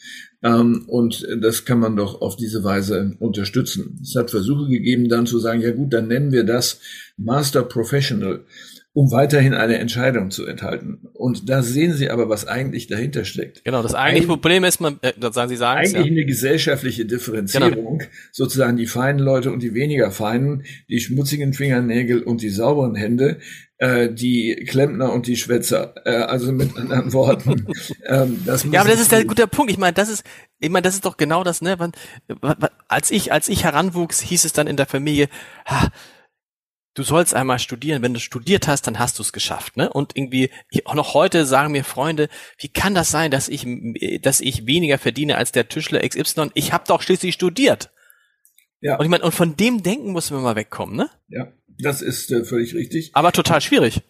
Ähm, 0.43 0.85
und 0.87 1.27
das 1.41 1.65
kann 1.65 1.79
man 1.79 1.95
doch 1.95 2.21
auf 2.21 2.35
diese 2.35 2.63
Weise 2.63 3.15
unterstützen. 3.19 3.99
Es 4.01 4.15
hat 4.15 4.31
Versuche 4.31 4.69
gegeben, 4.69 5.09
dann 5.09 5.25
zu 5.25 5.39
sagen, 5.39 5.61
ja 5.61 5.71
gut, 5.71 5.93
dann 5.93 6.07
nennen 6.07 6.31
wir 6.31 6.43
das 6.43 6.79
Master 7.17 7.63
Professional 7.63 8.41
um 8.95 9.11
weiterhin 9.11 9.53
eine 9.53 9.77
Entscheidung 9.77 10.31
zu 10.31 10.45
enthalten. 10.45 10.99
Und 11.11 11.49
da 11.49 11.61
sehen 11.61 11.93
Sie 11.93 12.09
aber, 12.09 12.29
was 12.29 12.47
eigentlich 12.47 12.87
dahinter 12.87 13.25
steckt. 13.25 13.65
Genau, 13.65 13.83
das 13.83 13.93
eigentliche 13.93 14.27
Ein, 14.27 14.29
Problem 14.29 14.63
ist, 14.63 14.79
man, 14.79 14.99
äh, 15.01 15.11
sagen 15.33 15.49
Sie 15.49 15.57
sagen 15.57 15.79
eigentlich 15.79 15.93
ja. 16.05 16.11
eine 16.11 16.25
gesellschaftliche 16.25 17.05
Differenzierung, 17.05 17.97
genau. 17.97 18.11
sozusagen 18.31 18.77
die 18.77 18.87
feinen 18.87 19.19
Leute 19.19 19.51
und 19.51 19.61
die 19.61 19.73
weniger 19.73 20.11
feinen, 20.11 20.63
die 20.87 21.01
schmutzigen 21.01 21.51
Fingernägel 21.51 22.23
und 22.23 22.41
die 22.41 22.49
sauberen 22.49 22.95
Hände, 22.95 23.39
äh, 23.79 24.13
die 24.13 24.65
Klempner 24.65 25.11
und 25.11 25.27
die 25.27 25.35
Schwätzer. 25.35 25.93
Äh, 26.05 26.11
also 26.11 26.53
mit 26.53 26.77
anderen 26.77 27.11
Worten. 27.11 27.67
ähm, 28.07 28.43
das 28.45 28.63
ja, 28.63 28.79
aber 28.79 28.91
das 28.91 29.01
ist 29.01 29.11
der 29.11 29.25
gute 29.25 29.45
Punkt. 29.47 29.73
Ich 29.73 29.77
meine, 29.77 29.91
das 29.91 30.07
ist, 30.07 30.23
ich 30.61 30.69
meine, 30.69 30.83
das 30.83 30.93
ist 30.95 31.03
doch 31.03 31.17
genau 31.17 31.43
das, 31.43 31.61
ne? 31.61 31.77
Als 32.87 33.11
ich, 33.11 33.33
als 33.33 33.49
ich 33.49 33.65
heranwuchs, 33.65 34.21
hieß 34.21 34.45
es 34.45 34.53
dann 34.53 34.67
in 34.67 34.77
der 34.77 34.85
Familie, 34.85 35.27
ha, 35.65 35.89
du 36.95 37.03
sollst 37.03 37.35
einmal 37.35 37.59
studieren. 37.59 38.01
Wenn 38.01 38.13
du 38.13 38.19
studiert 38.19 38.67
hast, 38.67 38.87
dann 38.87 38.97
hast 38.97 39.19
du 39.19 39.21
es 39.21 39.31
geschafft. 39.31 39.77
Ne? 39.77 39.91
Und 39.91 40.15
irgendwie, 40.15 40.49
auch 40.85 40.95
noch 40.95 41.13
heute 41.13 41.45
sagen 41.45 41.71
mir 41.71 41.83
Freunde, 41.83 42.29
wie 42.57 42.69
kann 42.69 42.95
das 42.95 43.11
sein, 43.11 43.29
dass 43.29 43.47
ich, 43.47 43.67
dass 44.21 44.41
ich 44.41 44.65
weniger 44.65 44.97
verdiene 44.97 45.37
als 45.37 45.51
der 45.51 45.67
Tischler 45.67 46.07
XY? 46.07 46.49
Ich 46.55 46.73
habe 46.73 46.85
doch 46.87 47.01
schließlich 47.01 47.35
studiert. 47.35 47.91
Ja. 48.81 48.97
Und 48.97 49.05
ich 49.05 49.09
meine, 49.09 49.23
und 49.23 49.33
von 49.33 49.55
dem 49.55 49.83
Denken 49.83 50.11
muss 50.11 50.31
man 50.31 50.41
mal 50.41 50.55
wegkommen, 50.55 50.95
ne? 50.95 51.09
Ja, 51.27 51.51
das 51.79 52.01
ist 52.01 52.31
äh, 52.31 52.43
völlig 52.43 52.73
richtig. 52.73 53.11
Aber 53.13 53.31
total 53.31 53.61
schwierig. 53.61 54.01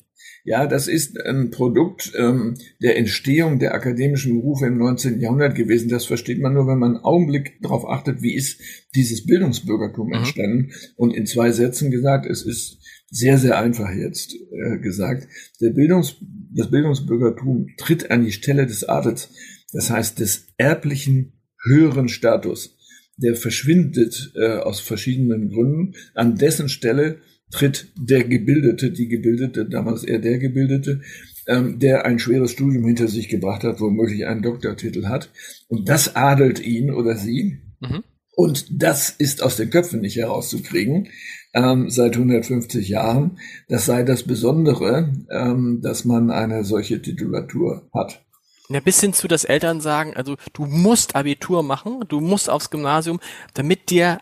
Ja, 0.48 0.68
das 0.68 0.88
ist 0.88 1.20
ein 1.20 1.50
Produkt 1.50 2.14
ähm, 2.16 2.54
der 2.80 2.98
Entstehung 2.98 3.58
der 3.58 3.74
akademischen 3.74 4.36
Berufe 4.36 4.68
im 4.68 4.78
19. 4.78 5.20
Jahrhundert 5.20 5.56
gewesen. 5.56 5.90
Das 5.90 6.06
versteht 6.06 6.40
man 6.40 6.54
nur, 6.54 6.68
wenn 6.68 6.78
man 6.78 6.98
einen 6.98 7.04
Augenblick 7.04 7.60
darauf 7.64 7.90
achtet, 7.90 8.22
wie 8.22 8.36
ist 8.36 8.62
dieses 8.94 9.26
Bildungsbürgertum 9.26 10.10
mhm. 10.10 10.14
entstanden. 10.14 10.72
Und 10.98 11.16
in 11.16 11.26
zwei 11.26 11.52
Sätzen 11.52 11.90
gesagt, 11.90 12.28
es 12.28 12.46
ist 12.46 12.78
sehr, 13.10 13.40
sehr 13.40 13.58
einfach 13.58 13.90
jetzt 13.90 14.36
äh, 14.36 14.78
gesagt. 14.78 15.28
Der 15.62 15.72
Bildungs, 15.72 16.18
das 16.54 16.70
Bildungsbürgertum 16.70 17.70
tritt 17.78 18.12
an 18.12 18.24
die 18.24 18.32
Stelle 18.32 18.68
des 18.68 18.84
Adels. 18.84 19.32
Das 19.74 19.90
heißt, 19.90 20.20
des 20.20 20.50
erblichen 20.58 21.34
höheren 21.64 22.08
Status. 22.08 22.78
Der 23.18 23.36
verschwindet 23.36 24.34
äh, 24.36 24.58
aus 24.58 24.80
verschiedenen 24.80 25.50
Gründen. 25.50 25.96
An 26.14 26.36
dessen 26.36 26.70
Stelle 26.70 27.22
tritt 27.56 27.88
der 27.96 28.26
Gebildete, 28.26 28.92
die 28.92 29.08
Gebildete, 29.08 29.66
damals 29.66 30.04
eher 30.04 30.20
der 30.20 30.40
Gebildete, 30.40 31.02
ähm, 31.48 31.80
der 31.80 32.06
ein 32.06 32.20
schweres 32.20 32.52
Studium 32.52 32.86
hinter 32.86 33.08
sich 33.08 33.30
gebracht 33.30 33.64
hat, 33.64 33.80
womöglich 33.80 34.26
einen 34.26 34.42
Doktortitel 34.42 35.08
hat. 35.08 35.30
Und 35.70 35.88
das 35.88 36.16
adelt 36.18 36.60
ihn 36.60 36.92
oder 36.92 37.16
sie. 37.16 37.62
Mhm. 37.80 38.04
Und 38.36 38.68
das 38.84 39.10
ist 39.10 39.42
aus 39.42 39.56
den 39.56 39.70
Köpfen 39.70 40.02
nicht 40.02 40.18
herauszukriegen 40.18 41.08
ähm, 41.54 41.90
seit 41.90 42.16
150 42.16 42.90
Jahren. 42.90 43.40
Das 43.70 43.86
sei 43.86 44.04
das 44.04 44.24
Besondere, 44.24 45.14
ähm, 45.32 45.80
dass 45.82 46.04
man 46.04 46.32
eine 46.32 46.66
solche 46.66 47.02
Titulatur 47.02 47.88
hat. 47.94 48.22
Ja, 48.68 48.82
bis 48.82 49.00
hin 49.00 49.14
zu, 49.14 49.30
dass 49.30 49.46
Eltern 49.46 49.80
sagen, 49.80 50.14
also 50.16 50.36
du 50.52 50.66
musst 50.66 51.16
Abitur 51.16 51.64
machen, 51.64 52.04
du 52.10 52.20
musst 52.20 52.50
aufs 52.50 52.72
Gymnasium, 52.72 53.22
damit 53.54 53.90
dir 53.90 54.18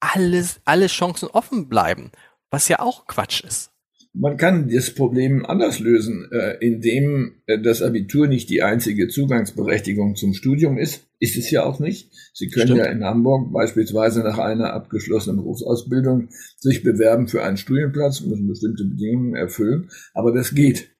alles, 0.00 0.60
alle 0.64 0.86
Chancen 0.86 1.28
offen 1.28 1.68
bleiben 1.68 2.10
was 2.52 2.68
ja 2.68 2.78
auch 2.78 3.06
Quatsch 3.06 3.42
ist. 3.42 3.70
Man 4.14 4.36
kann 4.36 4.68
das 4.68 4.90
Problem 4.90 5.46
anders 5.46 5.80
lösen, 5.80 6.30
äh, 6.30 6.58
indem 6.60 7.36
äh, 7.46 7.58
das 7.58 7.80
Abitur 7.80 8.26
nicht 8.26 8.50
die 8.50 8.62
einzige 8.62 9.08
Zugangsberechtigung 9.08 10.16
zum 10.16 10.34
Studium 10.34 10.76
ist. 10.76 11.06
Ist 11.18 11.38
es 11.38 11.50
ja 11.50 11.64
auch 11.64 11.80
nicht. 11.80 12.10
Sie 12.34 12.48
können 12.48 12.66
Stimmt. 12.66 12.80
ja 12.80 12.92
in 12.92 13.04
Hamburg 13.04 13.50
beispielsweise 13.52 14.20
nach 14.20 14.36
einer 14.36 14.74
abgeschlossenen 14.74 15.38
Berufsausbildung 15.38 16.28
sich 16.58 16.82
bewerben 16.82 17.26
für 17.26 17.42
einen 17.42 17.56
Studienplatz, 17.56 18.20
müssen 18.20 18.48
bestimmte 18.48 18.84
Bedingungen 18.84 19.34
erfüllen, 19.34 19.88
aber 20.12 20.32
das 20.32 20.54
geht. 20.54 20.91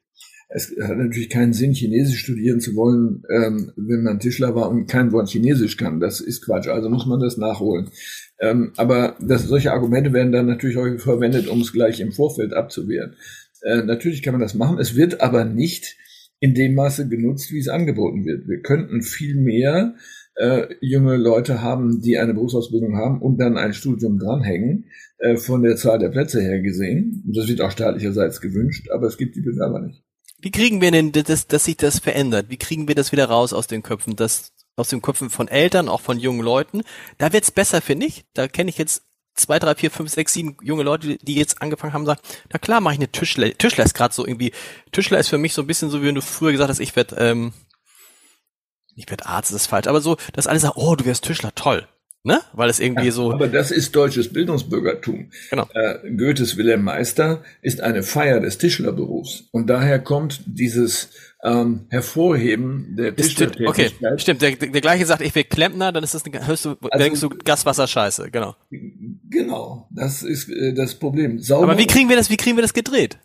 Es 0.54 0.74
hat 0.82 0.98
natürlich 0.98 1.30
keinen 1.30 1.54
Sinn, 1.54 1.72
Chinesisch 1.72 2.20
studieren 2.20 2.60
zu 2.60 2.74
wollen, 2.76 3.22
ähm, 3.30 3.72
wenn 3.76 4.02
man 4.02 4.20
Tischler 4.20 4.54
war 4.54 4.70
und 4.70 4.86
kein 4.86 5.10
Wort 5.12 5.30
Chinesisch 5.30 5.76
kann. 5.76 5.98
Das 5.98 6.20
ist 6.20 6.44
Quatsch. 6.44 6.68
Also 6.68 6.90
muss 6.90 7.06
man 7.06 7.20
das 7.20 7.38
nachholen. 7.38 7.88
Ähm, 8.38 8.72
aber 8.76 9.16
das, 9.20 9.44
solche 9.44 9.72
Argumente 9.72 10.12
werden 10.12 10.32
dann 10.32 10.46
natürlich 10.46 10.76
auch 10.76 10.86
verwendet, 10.98 11.48
um 11.48 11.62
es 11.62 11.72
gleich 11.72 12.00
im 12.00 12.12
Vorfeld 12.12 12.52
abzuwehren. 12.52 13.16
Äh, 13.62 13.82
natürlich 13.82 14.22
kann 14.22 14.34
man 14.34 14.42
das 14.42 14.54
machen. 14.54 14.78
Es 14.78 14.94
wird 14.94 15.20
aber 15.20 15.44
nicht 15.44 15.96
in 16.38 16.54
dem 16.54 16.74
Maße 16.74 17.08
genutzt, 17.08 17.50
wie 17.52 17.60
es 17.60 17.68
angeboten 17.68 18.26
wird. 18.26 18.48
Wir 18.48 18.60
könnten 18.60 19.00
viel 19.00 19.36
mehr 19.36 19.94
äh, 20.34 20.66
junge 20.80 21.16
Leute 21.16 21.62
haben, 21.62 22.00
die 22.02 22.18
eine 22.18 22.34
Berufsausbildung 22.34 22.96
haben 22.96 23.22
und 23.22 23.38
dann 23.38 23.56
ein 23.56 23.72
Studium 23.72 24.18
dranhängen, 24.18 24.86
äh, 25.18 25.36
von 25.36 25.62
der 25.62 25.76
Zahl 25.76 25.98
der 25.98 26.08
Plätze 26.08 26.42
her 26.42 26.60
gesehen. 26.60 27.22
Und 27.26 27.36
das 27.36 27.48
wird 27.48 27.60
auch 27.60 27.70
staatlicherseits 27.70 28.40
gewünscht, 28.40 28.90
aber 28.90 29.06
es 29.06 29.16
gibt 29.16 29.36
die 29.36 29.40
Bewerber 29.40 29.80
nicht. 29.80 30.02
Wie 30.42 30.50
kriegen 30.50 30.80
wir 30.80 30.90
denn, 30.90 31.12
dass, 31.12 31.46
dass 31.46 31.64
sich 31.64 31.76
das 31.76 32.00
verändert? 32.00 32.50
Wie 32.50 32.56
kriegen 32.56 32.88
wir 32.88 32.94
das 32.94 33.12
wieder 33.12 33.26
raus 33.26 33.52
aus 33.52 33.68
den 33.68 33.82
Köpfen, 33.82 34.16
dass 34.16 34.52
aus 34.76 34.88
den 34.88 35.02
Köpfen 35.02 35.30
von 35.30 35.48
Eltern, 35.48 35.88
auch 35.88 36.00
von 36.00 36.18
jungen 36.18 36.40
Leuten. 36.40 36.82
Da 37.18 37.32
wird's 37.32 37.50
besser, 37.50 37.80
finde 37.80 38.06
ich. 38.06 38.24
Da 38.34 38.48
kenne 38.48 38.70
ich 38.70 38.78
jetzt 38.78 39.02
zwei, 39.34 39.58
drei, 39.58 39.74
vier, 39.74 39.90
fünf, 39.90 40.10
sechs, 40.10 40.32
sieben 40.32 40.56
junge 40.62 40.82
Leute, 40.82 41.16
die 41.18 41.34
jetzt 41.34 41.62
angefangen 41.62 41.92
haben, 41.92 42.06
sagen, 42.06 42.20
na 42.52 42.58
klar, 42.58 42.80
mache 42.80 42.94
ich 42.94 43.00
eine 43.00 43.10
Tischler. 43.10 43.52
Tischler 43.56 43.84
ist 43.84 43.94
gerade 43.94 44.14
so 44.14 44.26
irgendwie, 44.26 44.52
Tischler 44.90 45.18
ist 45.18 45.28
für 45.28 45.38
mich 45.38 45.54
so 45.54 45.62
ein 45.62 45.66
bisschen 45.66 45.90
so, 45.90 46.02
wie 46.02 46.06
wenn 46.06 46.14
du 46.14 46.22
früher 46.22 46.52
gesagt 46.52 46.70
hast, 46.70 46.80
ich 46.80 46.96
werde, 46.96 47.16
ähm, 47.16 47.52
ich 48.94 49.08
werde 49.08 49.26
Arzt, 49.26 49.52
das 49.52 49.62
ist 49.62 49.66
falsch, 49.68 49.86
aber 49.86 50.00
so, 50.00 50.16
dass 50.32 50.46
alle 50.46 50.58
sagen, 50.58 50.74
oh, 50.76 50.96
du 50.96 51.04
wirst 51.04 51.24
Tischler, 51.24 51.54
toll. 51.54 51.88
Ne? 52.24 52.40
Weil 52.52 52.70
es 52.70 52.78
irgendwie 52.78 53.06
ja, 53.06 53.12
so. 53.12 53.32
Aber 53.32 53.48
das 53.48 53.72
ist 53.72 53.96
deutsches 53.96 54.32
Bildungsbürgertum. 54.32 55.30
Genau. 55.50 55.66
Äh, 55.74 56.08
Goethes 56.16 56.56
Wilhelm 56.56 56.84
Meister 56.84 57.42
ist 57.62 57.80
eine 57.80 58.04
Feier 58.04 58.38
des 58.38 58.58
Tischlerberufs. 58.58 59.48
Und 59.50 59.68
daher 59.68 59.98
kommt 59.98 60.40
dieses 60.46 61.10
ähm, 61.42 61.86
Hervorheben 61.88 62.94
der 62.96 63.16
Tischlertätigkeit. 63.16 63.94
Okay, 64.00 64.18
stimmt. 64.18 64.40
Der, 64.40 64.54
der, 64.54 64.80
gleiche 64.80 65.04
sagt, 65.04 65.22
ich 65.22 65.34
will 65.34 65.42
Klempner, 65.42 65.90
dann 65.90 66.04
ist 66.04 66.14
das 66.14 66.24
eine, 66.24 66.46
hörst 66.46 66.64
du, 66.64 66.76
also, 66.80 67.04
denkst 67.04 67.20
du 67.20 67.28
Gaswasser 67.28 67.88
Scheiße, 67.88 68.30
genau. 68.30 68.54
Genau, 68.70 69.88
das 69.90 70.22
ist 70.22 70.48
äh, 70.48 70.72
das 70.74 70.94
Problem. 70.94 71.40
Sauber 71.40 71.72
aber 71.72 71.78
wie 71.78 71.88
kriegen 71.88 72.08
wir 72.08 72.14
das, 72.14 72.30
wie 72.30 72.36
kriegen 72.36 72.56
wir 72.56 72.62
das 72.62 72.74
gedreht? 72.74 73.18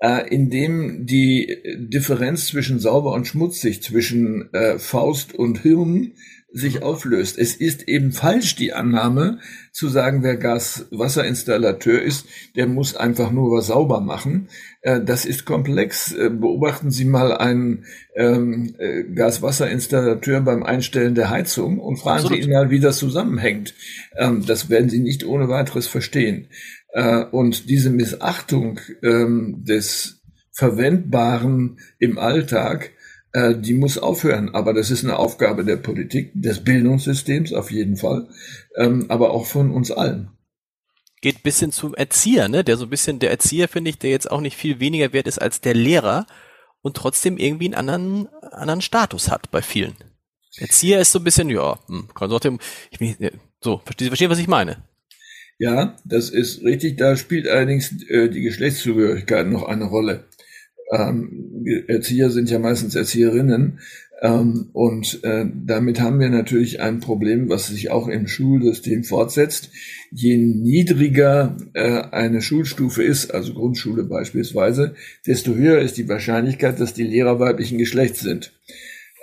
Äh, 0.00 0.34
indem 0.34 1.06
die 1.06 1.58
Differenz 1.76 2.46
zwischen 2.46 2.80
sauber 2.80 3.12
und 3.12 3.26
schmutzig, 3.26 3.82
zwischen 3.84 4.52
äh, 4.52 4.80
Faust 4.80 5.32
und 5.34 5.58
Hirn 5.60 6.14
sich 6.52 6.82
auflöst. 6.82 7.38
Es 7.38 7.54
ist 7.54 7.88
eben 7.88 8.12
falsch 8.12 8.56
die 8.56 8.72
Annahme 8.72 9.38
zu 9.72 9.88
sagen, 9.88 10.22
wer 10.22 10.36
Gas-Wasser-Installateur 10.36 12.02
ist, 12.02 12.26
der 12.56 12.66
muss 12.66 12.96
einfach 12.96 13.30
nur 13.30 13.56
was 13.56 13.68
sauber 13.68 14.00
machen. 14.00 14.48
Äh, 14.82 15.00
das 15.00 15.24
ist 15.24 15.44
komplex. 15.44 16.12
Äh, 16.12 16.30
beobachten 16.30 16.90
Sie 16.90 17.04
mal 17.04 17.36
einen 17.36 17.84
ähm, 18.16 18.74
äh, 18.78 19.04
Gas-Wasser-Installateur 19.04 20.40
beim 20.40 20.62
Einstellen 20.62 21.14
der 21.14 21.30
Heizung 21.30 21.78
und 21.78 21.98
fragen 21.98 22.22
Absolut. 22.24 22.42
Sie 22.42 22.48
ihn 22.48 22.54
mal, 22.54 22.70
wie 22.70 22.80
das 22.80 22.98
zusammenhängt. 22.98 23.74
Ähm, 24.16 24.44
das 24.44 24.68
werden 24.68 24.90
Sie 24.90 25.00
nicht 25.00 25.24
ohne 25.24 25.48
weiteres 25.48 25.86
verstehen. 25.86 26.48
Und 27.30 27.70
diese 27.70 27.90
Missachtung 27.90 28.80
ähm, 29.04 29.62
des 29.64 30.22
Verwendbaren 30.50 31.78
im 32.00 32.18
Alltag, 32.18 32.90
äh, 33.32 33.54
die 33.56 33.74
muss 33.74 33.98
aufhören. 33.98 34.54
Aber 34.54 34.72
das 34.74 34.90
ist 34.90 35.04
eine 35.04 35.18
Aufgabe 35.18 35.64
der 35.64 35.76
Politik, 35.76 36.32
des 36.34 36.64
Bildungssystems 36.64 37.52
auf 37.52 37.70
jeden 37.70 37.96
Fall, 37.96 38.28
ähm, 38.76 39.06
aber 39.08 39.30
auch 39.30 39.46
von 39.46 39.70
uns 39.70 39.90
allen. 39.90 40.30
geht 41.20 41.42
bis 41.42 41.60
hin 41.60 41.72
zum 41.72 41.94
Erzieher, 41.94 42.48
ne? 42.48 42.64
Der 42.64 42.76
so 42.76 42.84
ein 42.86 42.90
bisschen, 42.90 43.18
der 43.18 43.30
Erzieher 43.30 43.68
finde 43.68 43.90
ich, 43.90 43.98
der 43.98 44.10
jetzt 44.10 44.30
auch 44.30 44.40
nicht 44.40 44.56
viel 44.56 44.80
weniger 44.80 45.12
wert 45.12 45.26
ist 45.26 45.40
als 45.40 45.60
der 45.60 45.74
Lehrer 45.74 46.26
und 46.82 46.96
trotzdem 46.96 47.36
irgendwie 47.36 47.66
einen 47.66 47.74
anderen, 47.74 48.28
anderen 48.52 48.80
Status 48.80 49.30
hat 49.30 49.50
bei 49.50 49.62
vielen. 49.62 49.94
Erzieher 50.56 51.00
ist 51.00 51.12
so 51.12 51.18
ein 51.18 51.24
bisschen, 51.24 51.48
ja, 51.50 51.78
hm, 51.86 52.08
Konsortium, 52.14 52.58
ich 52.90 52.98
bin, 52.98 53.16
so, 53.60 53.78
verstehen 53.84 54.06
Sie, 54.06 54.08
verstehen, 54.08 54.30
was 54.30 54.38
ich 54.38 54.48
meine? 54.48 54.82
Ja, 55.58 55.96
das 56.06 56.30
ist 56.30 56.62
richtig. 56.62 56.96
Da 56.96 57.16
spielt 57.16 57.46
allerdings 57.46 57.92
äh, 58.08 58.30
die 58.30 58.40
Geschlechtszugehörigkeit 58.40 59.46
noch 59.46 59.64
eine 59.64 59.84
Rolle. 59.84 60.24
Ähm, 60.90 61.64
Erzieher 61.86 62.30
sind 62.30 62.50
ja 62.50 62.58
meistens 62.58 62.94
Erzieherinnen. 62.94 63.78
Ähm, 64.22 64.68
und 64.72 65.24
äh, 65.24 65.46
damit 65.54 66.00
haben 66.00 66.20
wir 66.20 66.28
natürlich 66.28 66.80
ein 66.80 67.00
Problem, 67.00 67.48
was 67.48 67.68
sich 67.68 67.90
auch 67.90 68.06
im 68.06 68.26
Schulsystem 68.26 69.02
fortsetzt. 69.04 69.70
Je 70.10 70.36
niedriger 70.36 71.56
äh, 71.72 72.02
eine 72.10 72.42
Schulstufe 72.42 73.02
ist, 73.02 73.32
also 73.32 73.54
Grundschule 73.54 74.04
beispielsweise, 74.04 74.94
desto 75.26 75.54
höher 75.54 75.80
ist 75.80 75.96
die 75.96 76.08
Wahrscheinlichkeit, 76.08 76.80
dass 76.80 76.92
die 76.92 77.04
Lehrer 77.04 77.40
weiblichen 77.40 77.78
Geschlechts 77.78 78.20
sind. 78.20 78.52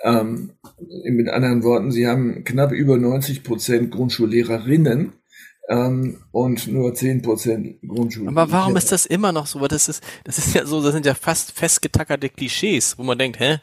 Ähm, 0.02 0.50
mit 1.04 1.28
anderen 1.28 1.62
Worten, 1.62 1.92
Sie 1.92 2.06
haben 2.06 2.44
knapp 2.44 2.72
über 2.72 2.98
90 2.98 3.42
Prozent 3.42 3.90
Grundschullehrerinnen 3.90 5.12
ähm, 5.68 6.22
und 6.32 6.66
nur 6.66 6.94
10 6.94 7.22
Prozent 7.22 7.76
Grundschule. 7.86 8.28
Aber 8.28 8.50
warum 8.50 8.76
ist 8.76 8.90
das 8.90 9.04
immer 9.04 9.32
noch 9.32 9.46
so? 9.46 9.66
Das 9.68 9.88
ist, 9.88 10.02
das 10.24 10.38
ist 10.38 10.54
ja 10.54 10.64
so, 10.64 10.82
das 10.82 10.92
sind 10.92 11.04
ja 11.04 11.14
fast 11.14 11.52
festgetackerte 11.52 12.30
Klischees, 12.30 12.96
wo 12.98 13.02
man 13.02 13.18
denkt, 13.18 13.38
hä? 13.38 13.58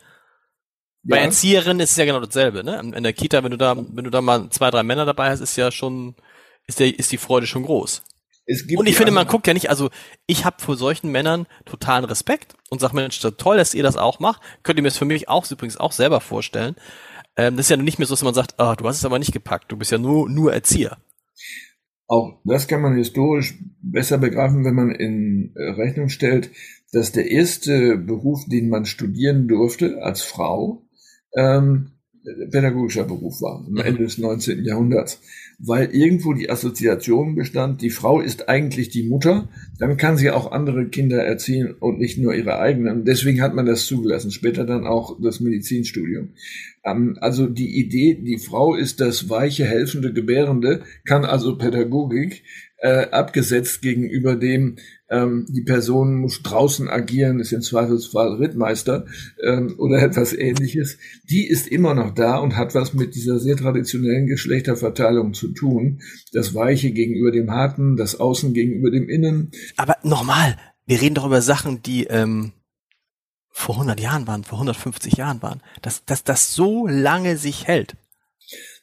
Bei 1.04 1.18
ja. 1.18 1.24
Erzieherinnen 1.24 1.80
ist 1.82 1.92
es 1.92 1.98
ja 1.98 2.06
genau 2.06 2.20
dasselbe, 2.20 2.64
ne? 2.64 2.80
In 2.96 3.04
der 3.04 3.14
Kita, 3.14 3.44
wenn 3.44 3.52
du 3.52 3.58
da, 3.58 3.76
wenn 3.76 4.04
du 4.04 4.10
da 4.10 4.22
mal 4.22 4.50
zwei, 4.50 4.72
drei 4.72 4.84
Männer 4.84 5.06
dabei 5.06 5.30
hast, 5.30 5.40
ist 5.40 5.56
ja 5.56 5.72
schon, 5.72 6.16
ist 6.68 6.80
der, 6.80 6.98
ist 6.98 7.12
die 7.12 7.18
Freude 7.18 7.48
schon 7.48 7.64
groß. 7.64 8.04
und 8.78 8.88
ich 8.88 8.96
finde, 8.96 9.12
man 9.12 9.28
guckt 9.28 9.48
ja 9.48 9.54
nicht, 9.56 9.70
also 9.72 9.90
ich 10.28 10.46
habe 10.46 10.62
vor 10.62 10.78
solchen 10.78 11.12
Männern 11.12 11.48
totalen 11.66 12.06
Respekt 12.06 12.56
und 12.70 12.82
sag 12.82 12.94
Mensch, 12.94 13.20
toll, 13.20 13.58
dass 13.58 13.74
ihr 13.74 13.84
das 13.84 13.98
auch 13.98 14.20
macht. 14.20 14.42
Könnt 14.62 14.78
ihr 14.78 14.84
mir 14.84 14.90
das 14.90 14.98
für 14.98 15.06
mich 15.06 15.28
auch 15.28 15.50
übrigens 15.50 15.78
auch 15.78 15.92
selber 15.92 16.22
vorstellen. 16.22 16.76
Ähm, 17.36 17.58
das 17.58 17.66
ist 17.66 17.70
ja 17.72 17.78
nicht 17.78 17.98
mehr 17.98 18.08
so, 18.08 18.14
dass 18.14 18.24
man 18.24 18.36
sagt, 18.36 18.60
ah, 18.60 18.76
du 18.76 18.88
hast 18.88 18.98
es 18.98 19.06
aber 19.06 19.20
nicht 19.20 19.34
gepackt, 19.34 19.72
du 19.72 19.78
bist 19.78 19.92
ja 19.92 19.98
nur, 19.98 20.30
nur 20.30 20.54
Erzieher. 20.54 20.98
Auch 22.08 22.40
das 22.44 22.68
kann 22.68 22.82
man 22.82 22.96
historisch 22.96 23.58
besser 23.82 24.18
begreifen, 24.18 24.64
wenn 24.64 24.76
man 24.76 24.92
in 24.92 25.54
äh, 25.56 25.72
Rechnung 25.72 26.10
stellt, 26.10 26.52
dass 26.92 27.12
der 27.12 27.32
erste 27.32 27.98
Beruf, 27.98 28.46
den 28.46 28.70
man 28.70 28.86
studieren 28.86 29.48
durfte 29.48 30.02
als 30.04 30.22
Frau, 30.22 30.84
ähm, 31.36 31.92
pädagogischer 32.52 33.04
Beruf 33.04 33.42
war, 33.42 33.66
am 33.66 33.78
Ende 33.78 34.04
des 34.04 34.18
19. 34.18 34.64
Jahrhunderts 34.64 35.20
weil 35.60 35.90
irgendwo 35.92 36.34
die 36.34 36.50
Assoziation 36.50 37.36
bestand, 37.36 37.82
die 37.82 37.90
Frau 37.90 38.20
ist 38.20 38.50
eigentlich 38.50 38.90
die 38.90 39.04
Mutter, 39.04 39.50
dann 39.80 39.98
kann 39.98 40.18
sie 40.18 40.32
auch 40.32 40.52
andere 40.52 40.88
Kinder 40.88 41.24
erziehen 41.24 41.74
und 41.80 42.00
nicht 42.00 42.18
nur 42.18 42.34
ihre 42.34 42.60
eigenen. 42.60 43.06
Deswegen 43.06 43.42
hat 43.42 43.56
man 43.56 43.66
das 43.66 43.86
zugelassen, 43.86 44.32
später 44.32 44.66
dann 44.66 44.86
auch 44.86 45.18
das 45.22 45.40
Medizinstudium. 45.40 46.30
Ähm, 46.84 47.18
also 47.22 47.48
die 47.48 47.80
Idee, 47.80 48.16
die 48.16 48.38
Frau 48.38 48.76
ist 48.76 49.02
das 49.02 49.30
weiche, 49.30 49.66
helfende, 49.66 50.14
gebärende, 50.14 50.82
kann 51.06 51.26
also 51.26 51.58
Pädagogik, 51.58 52.44
äh, 52.86 53.10
abgesetzt 53.10 53.82
gegenüber 53.82 54.36
dem, 54.36 54.76
ähm, 55.10 55.48
die 55.50 55.64
Person 55.64 56.18
muss 56.18 56.44
draußen 56.44 56.88
agieren, 56.88 57.40
ist 57.40 57.52
im 57.52 57.62
Zweifelsfall 57.62 58.36
Rittmeister 58.36 59.08
ähm, 59.44 59.74
oder 59.80 60.00
etwas 60.04 60.34
ähnliches, 60.34 61.00
die 61.28 61.48
ist 61.48 61.68
immer 61.68 61.96
noch 61.96 62.14
da 62.14 62.38
und 62.38 62.56
hat 62.56 62.76
was 62.76 62.94
mit 62.94 63.16
dieser 63.16 63.40
sehr 63.40 63.58
traditionellen 63.58 64.28
Geschlechterverteilung 64.28 65.34
zu 65.34 65.48
tun. 65.48 66.02
Das 66.32 66.54
Weiche 66.54 66.92
gegenüber 66.92 67.32
dem 67.32 67.50
Harten, 67.50 67.98
das 67.98 68.20
Außen 68.20 68.54
gegenüber 68.54 68.92
dem 68.92 69.10
Innen. 69.10 69.50
Aber 69.78 69.98
nochmal, 70.04 70.56
wir 70.86 71.02
reden 71.02 71.16
doch 71.16 71.26
über 71.26 71.42
Sachen, 71.42 71.82
die 71.82 72.04
ähm, 72.06 72.52
vor 73.50 73.76
100 73.76 74.00
Jahren 74.00 74.28
waren, 74.28 74.44
vor 74.44 74.60
150 74.60 75.14
Jahren 75.14 75.42
waren. 75.42 75.64
Dass, 75.82 76.06
dass 76.06 76.24
das 76.24 76.54
so 76.54 76.86
lange 76.86 77.38
sich 77.38 77.66
hält, 77.66 77.96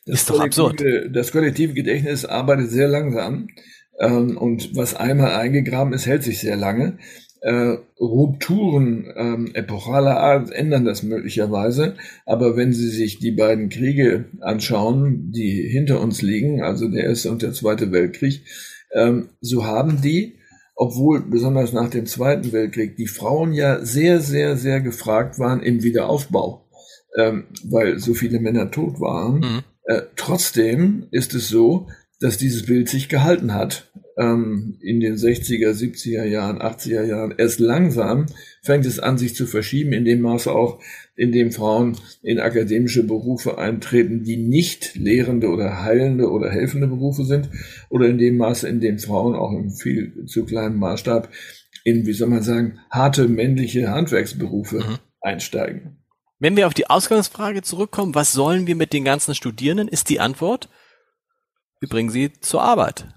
das 0.07 0.23
ist 0.23 0.31
doch 0.31 0.41
absurd. 0.41 0.83
Das 1.11 1.31
kollektive 1.31 1.75
Gedächtnis 1.75 2.25
arbeitet 2.25 2.71
sehr 2.71 2.89
langsam. 2.89 3.47
Ähm, 3.99 4.37
und 4.37 4.77
was 4.77 4.95
einmal 4.95 5.33
eingegraben 5.33 5.93
ist, 5.93 6.07
hält 6.07 6.23
sich 6.23 6.41
sehr 6.41 6.57
lange. 6.57 6.99
Äh, 7.41 7.79
Rupturen 8.01 9.13
ähm, 9.17 9.51
epochaler 9.55 10.17
Art 10.19 10.53
ändern 10.53 10.85
das 10.85 11.03
möglicherweise, 11.03 11.97
aber 12.25 12.57
wenn 12.57 12.73
Sie 12.73 12.89
sich 12.89 13.19
die 13.19 13.33
beiden 13.33 13.69
Kriege 13.69 14.27
anschauen, 14.41 15.33
die 15.33 15.69
hinter 15.69 16.01
uns 16.01 16.23
liegen, 16.23 16.63
also 16.63 16.87
der 16.89 17.03
Erste 17.03 17.33
und 17.33 17.43
der 17.43 17.53
Zweite 17.53 17.91
Weltkrieg, 17.91 18.43
ähm, 18.95 19.31
so 19.41 19.67
haben 19.67 20.01
die, 20.01 20.37
obwohl 20.77 21.21
besonders 21.21 21.73
nach 21.73 21.91
dem 21.91 22.07
Zweiten 22.07 22.53
Weltkrieg 22.53 22.97
die 22.97 23.09
Frauen 23.09 23.53
ja 23.53 23.85
sehr, 23.85 24.21
sehr, 24.21 24.57
sehr 24.57 24.81
gefragt 24.81 25.41
waren 25.41 25.65
im 25.65 25.83
Wiederaufbau, 25.83 26.69
ähm, 27.19 27.47
weil 27.65 27.99
so 27.99 28.15
viele 28.15 28.39
Männer 28.39 28.71
tot 28.71 29.01
waren. 29.01 29.41
Mhm. 29.41 29.63
Äh, 29.85 30.03
trotzdem 30.15 31.09
ist 31.11 31.35
es 31.35 31.49
so, 31.49 31.89
dass 32.23 32.39
dieses 32.39 32.67
Bild 32.67 32.89
sich 32.89 33.09
gehalten 33.09 33.55
hat. 33.55 33.91
Ähm, 34.19 34.77
in 34.81 35.01
den 35.01 35.17
60er, 35.17 35.71
70er 35.71 36.25
Jahren, 36.25 36.59
80er 36.61 37.05
Jahren. 37.05 37.35
Erst 37.37 37.61
langsam 37.61 38.27
fängt 38.63 38.85
es 38.85 38.99
an, 38.99 39.17
sich 39.17 39.35
zu 39.35 39.47
verschieben, 39.47 39.93
in 39.93 40.05
dem 40.05 40.21
Maße 40.21 40.53
auch, 40.53 40.81
in 41.17 41.33
dem 41.33 41.51
Frauen 41.51 41.97
in 42.23 42.39
akademische 42.39 43.05
Berufe 43.05 43.57
eintreten, 43.57 44.23
die 44.23 44.37
nicht 44.37 44.95
lehrende 44.97 45.49
oder 45.49 45.83
heilende 45.83 46.31
oder 46.31 46.51
helfende 46.51 46.89
Berufe 46.89 47.25
sind, 47.25 47.49
oder 47.89 48.07
in 48.09 48.19
dem 48.19 48.37
Maße, 48.37 48.69
in 48.69 48.81
dem 48.81 48.99
Frauen 48.99 49.35
auch 49.35 49.53
im 49.53 49.71
viel 49.71 50.27
zu 50.27 50.45
kleinen 50.45 50.77
Maßstab 50.77 51.31
in, 51.85 52.07
wie 52.07 52.13
soll 52.13 52.29
man 52.29 52.43
sagen, 52.43 52.79
harte 52.91 53.29
männliche 53.29 53.91
Handwerksberufe 53.91 54.79
mhm. 54.79 54.99
einsteigen. 55.21 55.99
Wenn 56.39 56.57
wir 56.57 56.67
auf 56.67 56.75
die 56.75 56.89
Ausgangsfrage 56.91 57.63
zurückkommen, 57.63 58.15
was 58.15 58.33
sollen 58.33 58.67
wir 58.67 58.77
mit 58.77 58.93
den 58.93 59.05
ganzen 59.05 59.35
Studierenden, 59.35 59.89
ist 59.89 60.09
die 60.09 60.21
Antwort, 60.21 60.69
wir 61.83 61.89
bringen 61.89 62.11
sie 62.11 62.33
zur 62.41 62.63
Arbeit. 62.63 63.09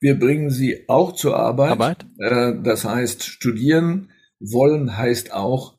Wir 0.00 0.18
bringen 0.18 0.48
sie 0.48 0.88
auch 0.88 1.12
zur 1.12 1.36
Arbeit. 1.36 1.72
Arbeit? 1.72 2.06
Äh, 2.18 2.54
das 2.64 2.86
heißt, 2.86 3.22
studieren 3.24 4.10
wollen 4.40 4.96
heißt 4.96 5.34
auch, 5.34 5.74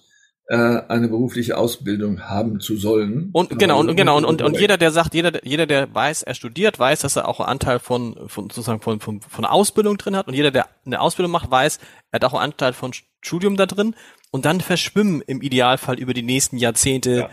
äh, 0.47 0.55
eine 0.55 1.07
berufliche 1.07 1.57
Ausbildung 1.57 2.21
haben 2.21 2.59
zu 2.59 2.77
sollen. 2.77 3.31
Und 3.33 3.57
genau, 3.57 3.79
und 3.79 3.95
genau, 3.95 4.17
und, 4.17 4.25
und, 4.25 4.43
und 4.43 4.59
jeder, 4.59 4.77
der 4.77 4.91
sagt, 4.91 5.15
jeder, 5.15 5.43
jeder, 5.43 5.65
der 5.65 5.91
weiß, 5.95 6.21
er 6.21 6.35
studiert, 6.35 6.77
weiß, 6.77 6.99
dass 6.99 7.15
er 7.15 7.27
auch 7.27 7.39
einen 7.39 7.49
Anteil 7.49 7.79
von, 7.79 8.15
von 8.27 8.51
sozusagen 8.51 8.81
von, 8.81 8.99
von, 8.99 9.21
von 9.21 9.45
Ausbildung 9.45 9.97
drin 9.97 10.15
hat. 10.15 10.27
Und 10.27 10.35
jeder, 10.35 10.51
der 10.51 10.67
eine 10.85 11.01
Ausbildung 11.01 11.31
macht, 11.31 11.49
weiß, 11.49 11.79
er 12.11 12.17
hat 12.17 12.25
auch 12.25 12.35
einen 12.35 12.51
Anteil 12.51 12.73
von 12.73 12.91
Studium 12.93 13.57
da 13.57 13.65
drin. 13.65 13.95
Und 14.29 14.45
dann 14.45 14.61
verschwimmen 14.61 15.23
im 15.25 15.41
Idealfall 15.41 15.97
über 15.97 16.13
die 16.13 16.21
nächsten 16.21 16.57
Jahrzehnte 16.57 17.11
ja. 17.15 17.29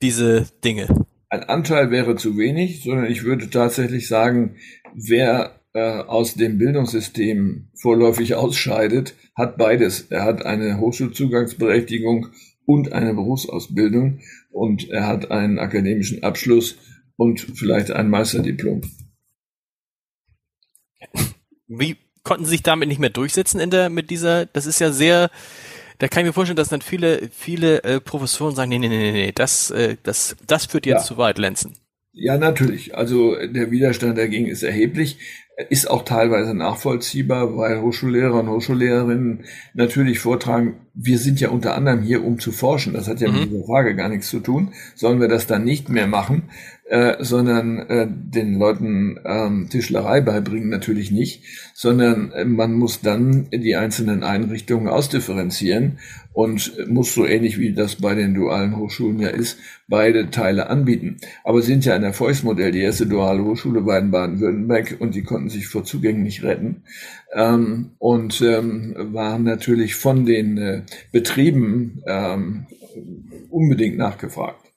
diese 0.00 0.46
Dinge 0.64 0.88
ein 1.32 1.44
Anteil 1.44 1.90
wäre 1.90 2.14
zu 2.14 2.36
wenig, 2.36 2.82
sondern 2.82 3.06
ich 3.06 3.24
würde 3.24 3.48
tatsächlich 3.48 4.06
sagen, 4.06 4.56
wer 4.94 5.62
äh, 5.72 5.80
aus 5.80 6.34
dem 6.34 6.58
Bildungssystem 6.58 7.70
vorläufig 7.74 8.34
ausscheidet, 8.34 9.14
hat 9.34 9.56
beides. 9.56 10.08
Er 10.10 10.24
hat 10.24 10.44
eine 10.44 10.78
Hochschulzugangsberechtigung 10.78 12.26
und 12.66 12.92
eine 12.92 13.14
Berufsausbildung 13.14 14.20
und 14.50 14.90
er 14.90 15.06
hat 15.06 15.30
einen 15.30 15.58
akademischen 15.58 16.22
Abschluss 16.22 16.76
und 17.16 17.40
vielleicht 17.40 17.92
ein 17.92 18.10
Meisterdiplom. 18.10 18.82
Wie 21.66 21.96
konnten 22.24 22.44
Sie 22.44 22.50
sich 22.50 22.62
damit 22.62 22.88
nicht 22.88 23.00
mehr 23.00 23.08
durchsetzen 23.08 23.58
in 23.58 23.70
der, 23.70 23.88
mit 23.88 24.10
dieser, 24.10 24.44
das 24.44 24.66
ist 24.66 24.80
ja 24.80 24.92
sehr, 24.92 25.30
da 25.98 26.08
kann 26.08 26.22
ich 26.22 26.28
mir 26.28 26.32
vorstellen, 26.32 26.56
dass 26.56 26.68
dann 26.68 26.82
viele, 26.82 27.28
viele 27.30 27.82
äh, 27.84 28.00
Professoren 28.00 28.54
sagen, 28.54 28.70
nee, 28.70 28.78
nee, 28.78 28.88
nee, 28.88 29.12
nee, 29.12 29.32
das, 29.32 29.70
äh, 29.70 29.96
das, 30.02 30.36
das 30.46 30.66
führt 30.66 30.86
jetzt 30.86 31.02
ja. 31.02 31.06
zu 31.06 31.16
weit, 31.16 31.38
Lenzen. 31.38 31.74
Ja, 32.12 32.36
natürlich. 32.36 32.94
Also 32.94 33.36
der 33.36 33.70
Widerstand 33.70 34.18
dagegen 34.18 34.46
ist 34.46 34.62
erheblich, 34.62 35.18
ist 35.70 35.90
auch 35.90 36.04
teilweise 36.04 36.54
nachvollziehbar, 36.54 37.56
weil 37.56 37.80
Hochschullehrer 37.80 38.40
und 38.40 38.48
Hochschullehrerinnen 38.48 39.44
natürlich 39.74 40.18
vortragen, 40.18 40.86
wir 40.94 41.18
sind 41.18 41.40
ja 41.40 41.48
unter 41.48 41.74
anderem 41.74 42.02
hier, 42.02 42.24
um 42.24 42.38
zu 42.38 42.52
forschen. 42.52 42.92
Das 42.92 43.08
hat 43.08 43.20
ja 43.20 43.28
mhm. 43.28 43.40
mit 43.40 43.50
dieser 43.50 43.64
Frage 43.64 43.96
gar 43.96 44.08
nichts 44.08 44.28
zu 44.28 44.40
tun. 44.40 44.72
Sollen 44.94 45.20
wir 45.20 45.28
das 45.28 45.46
dann 45.46 45.64
nicht 45.64 45.88
mehr 45.88 46.06
machen? 46.06 46.44
Äh, 46.92 47.24
sondern 47.24 47.78
äh, 47.78 48.06
den 48.06 48.58
Leuten 48.58 49.18
ähm, 49.24 49.68
Tischlerei 49.70 50.20
beibringen 50.20 50.68
natürlich 50.68 51.10
nicht, 51.10 51.42
sondern 51.72 52.32
äh, 52.32 52.44
man 52.44 52.74
muss 52.74 53.00
dann 53.00 53.48
die 53.50 53.76
einzelnen 53.76 54.22
Einrichtungen 54.22 54.88
ausdifferenzieren 54.88 56.00
und 56.34 56.72
muss 56.90 57.14
so 57.14 57.24
ähnlich 57.24 57.58
wie 57.58 57.72
das 57.72 57.96
bei 57.96 58.14
den 58.14 58.34
dualen 58.34 58.76
Hochschulen 58.76 59.20
ja 59.20 59.28
ist, 59.28 59.58
beide 59.88 60.30
Teile 60.30 60.68
anbieten. 60.68 61.16
Aber 61.44 61.62
sind 61.62 61.86
ja 61.86 61.94
ein 61.94 62.02
Erfolgsmodell. 62.02 62.72
Die 62.72 62.80
erste 62.80 63.06
duale 63.06 63.42
Hochschule 63.42 63.86
war 63.86 63.98
in 63.98 64.10
Baden-Württemberg 64.10 64.96
und 64.98 65.14
die 65.14 65.22
konnten 65.22 65.48
sich 65.48 65.68
vor 65.68 65.84
Zugängen 65.84 66.22
nicht 66.22 66.42
retten 66.42 66.82
ähm, 67.34 67.92
und 67.98 68.40
ähm, 68.42 68.94
waren 69.12 69.42
natürlich 69.44 69.94
von 69.94 70.26
den 70.26 70.58
äh, 70.58 70.82
Betrieben 71.12 72.02
ähm, 72.06 72.66
unbedingt 73.50 73.96
nachgefragt. 73.96 74.72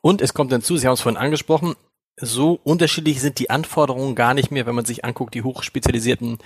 Und 0.00 0.22
es 0.22 0.32
kommt 0.32 0.50
hinzu, 0.50 0.76
Sie 0.76 0.86
haben 0.86 0.94
es 0.94 1.02
vorhin 1.02 1.20
angesprochen, 1.20 1.74
so 2.16 2.58
unterschiedlich 2.64 3.20
sind 3.20 3.38
die 3.38 3.50
Anforderungen 3.50 4.14
gar 4.14 4.34
nicht 4.34 4.50
mehr, 4.50 4.66
wenn 4.66 4.74
man 4.74 4.84
sich 4.84 5.04
anguckt, 5.04 5.34
die 5.34 5.42
hochspezialisierten 5.42 6.38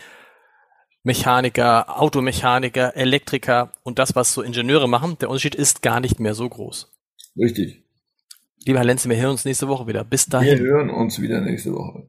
Mechaniker, 1.02 2.00
Automechaniker, 2.00 2.96
Elektriker 2.96 3.72
und 3.82 3.98
das, 3.98 4.16
was 4.16 4.32
so 4.32 4.42
Ingenieure 4.42 4.88
machen. 4.88 5.16
Der 5.20 5.28
Unterschied 5.28 5.54
ist 5.54 5.82
gar 5.82 6.00
nicht 6.00 6.18
mehr 6.18 6.34
so 6.34 6.48
groß. 6.48 6.92
Richtig. 7.36 7.84
Lieber 8.64 8.78
Herr 8.78 8.86
Lenz, 8.86 9.06
wir 9.06 9.16
hören 9.16 9.32
uns 9.32 9.44
nächste 9.44 9.68
Woche 9.68 9.86
wieder. 9.86 10.04
Bis 10.04 10.26
dahin. 10.26 10.58
Wir 10.58 10.70
hören 10.70 10.90
uns 10.90 11.20
wieder 11.20 11.40
nächste 11.40 11.72
Woche. 11.72 12.08